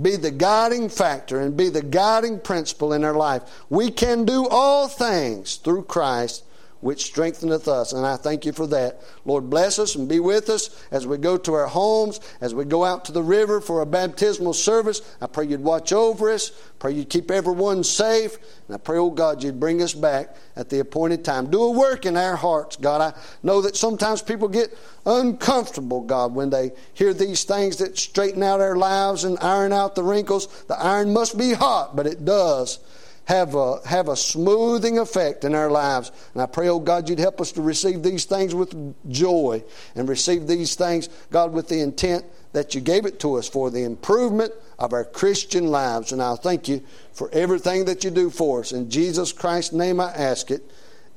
[0.00, 3.42] be the guiding factor and be the guiding principle in our life.
[3.68, 6.44] We can do all things through Christ
[6.86, 7.92] which strengtheneth us.
[7.92, 9.02] And I thank you for that.
[9.24, 12.64] Lord, bless us and be with us as we go to our homes, as we
[12.64, 15.02] go out to the river for a baptismal service.
[15.20, 16.52] I pray you'd watch over us.
[16.78, 18.36] Pray you'd keep everyone safe.
[18.68, 21.50] And I pray, oh God, you'd bring us back at the appointed time.
[21.50, 23.00] Do a work in our hearts, God.
[23.00, 24.72] I know that sometimes people get
[25.04, 29.96] uncomfortable, God, when they hear these things that straighten out our lives and iron out
[29.96, 30.46] the wrinkles.
[30.68, 32.78] The iron must be hot, but it does
[33.26, 36.12] have a, have a smoothing effect in our lives.
[36.32, 39.62] And I pray, oh God, you'd help us to receive these things with joy
[39.94, 43.70] and receive these things, God, with the intent that you gave it to us for
[43.70, 46.12] the improvement of our Christian lives.
[46.12, 48.72] And I thank you for everything that you do for us.
[48.72, 50.62] In Jesus Christ's name I ask it.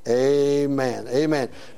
[0.08, 1.08] Amen.
[1.10, 1.50] Amen.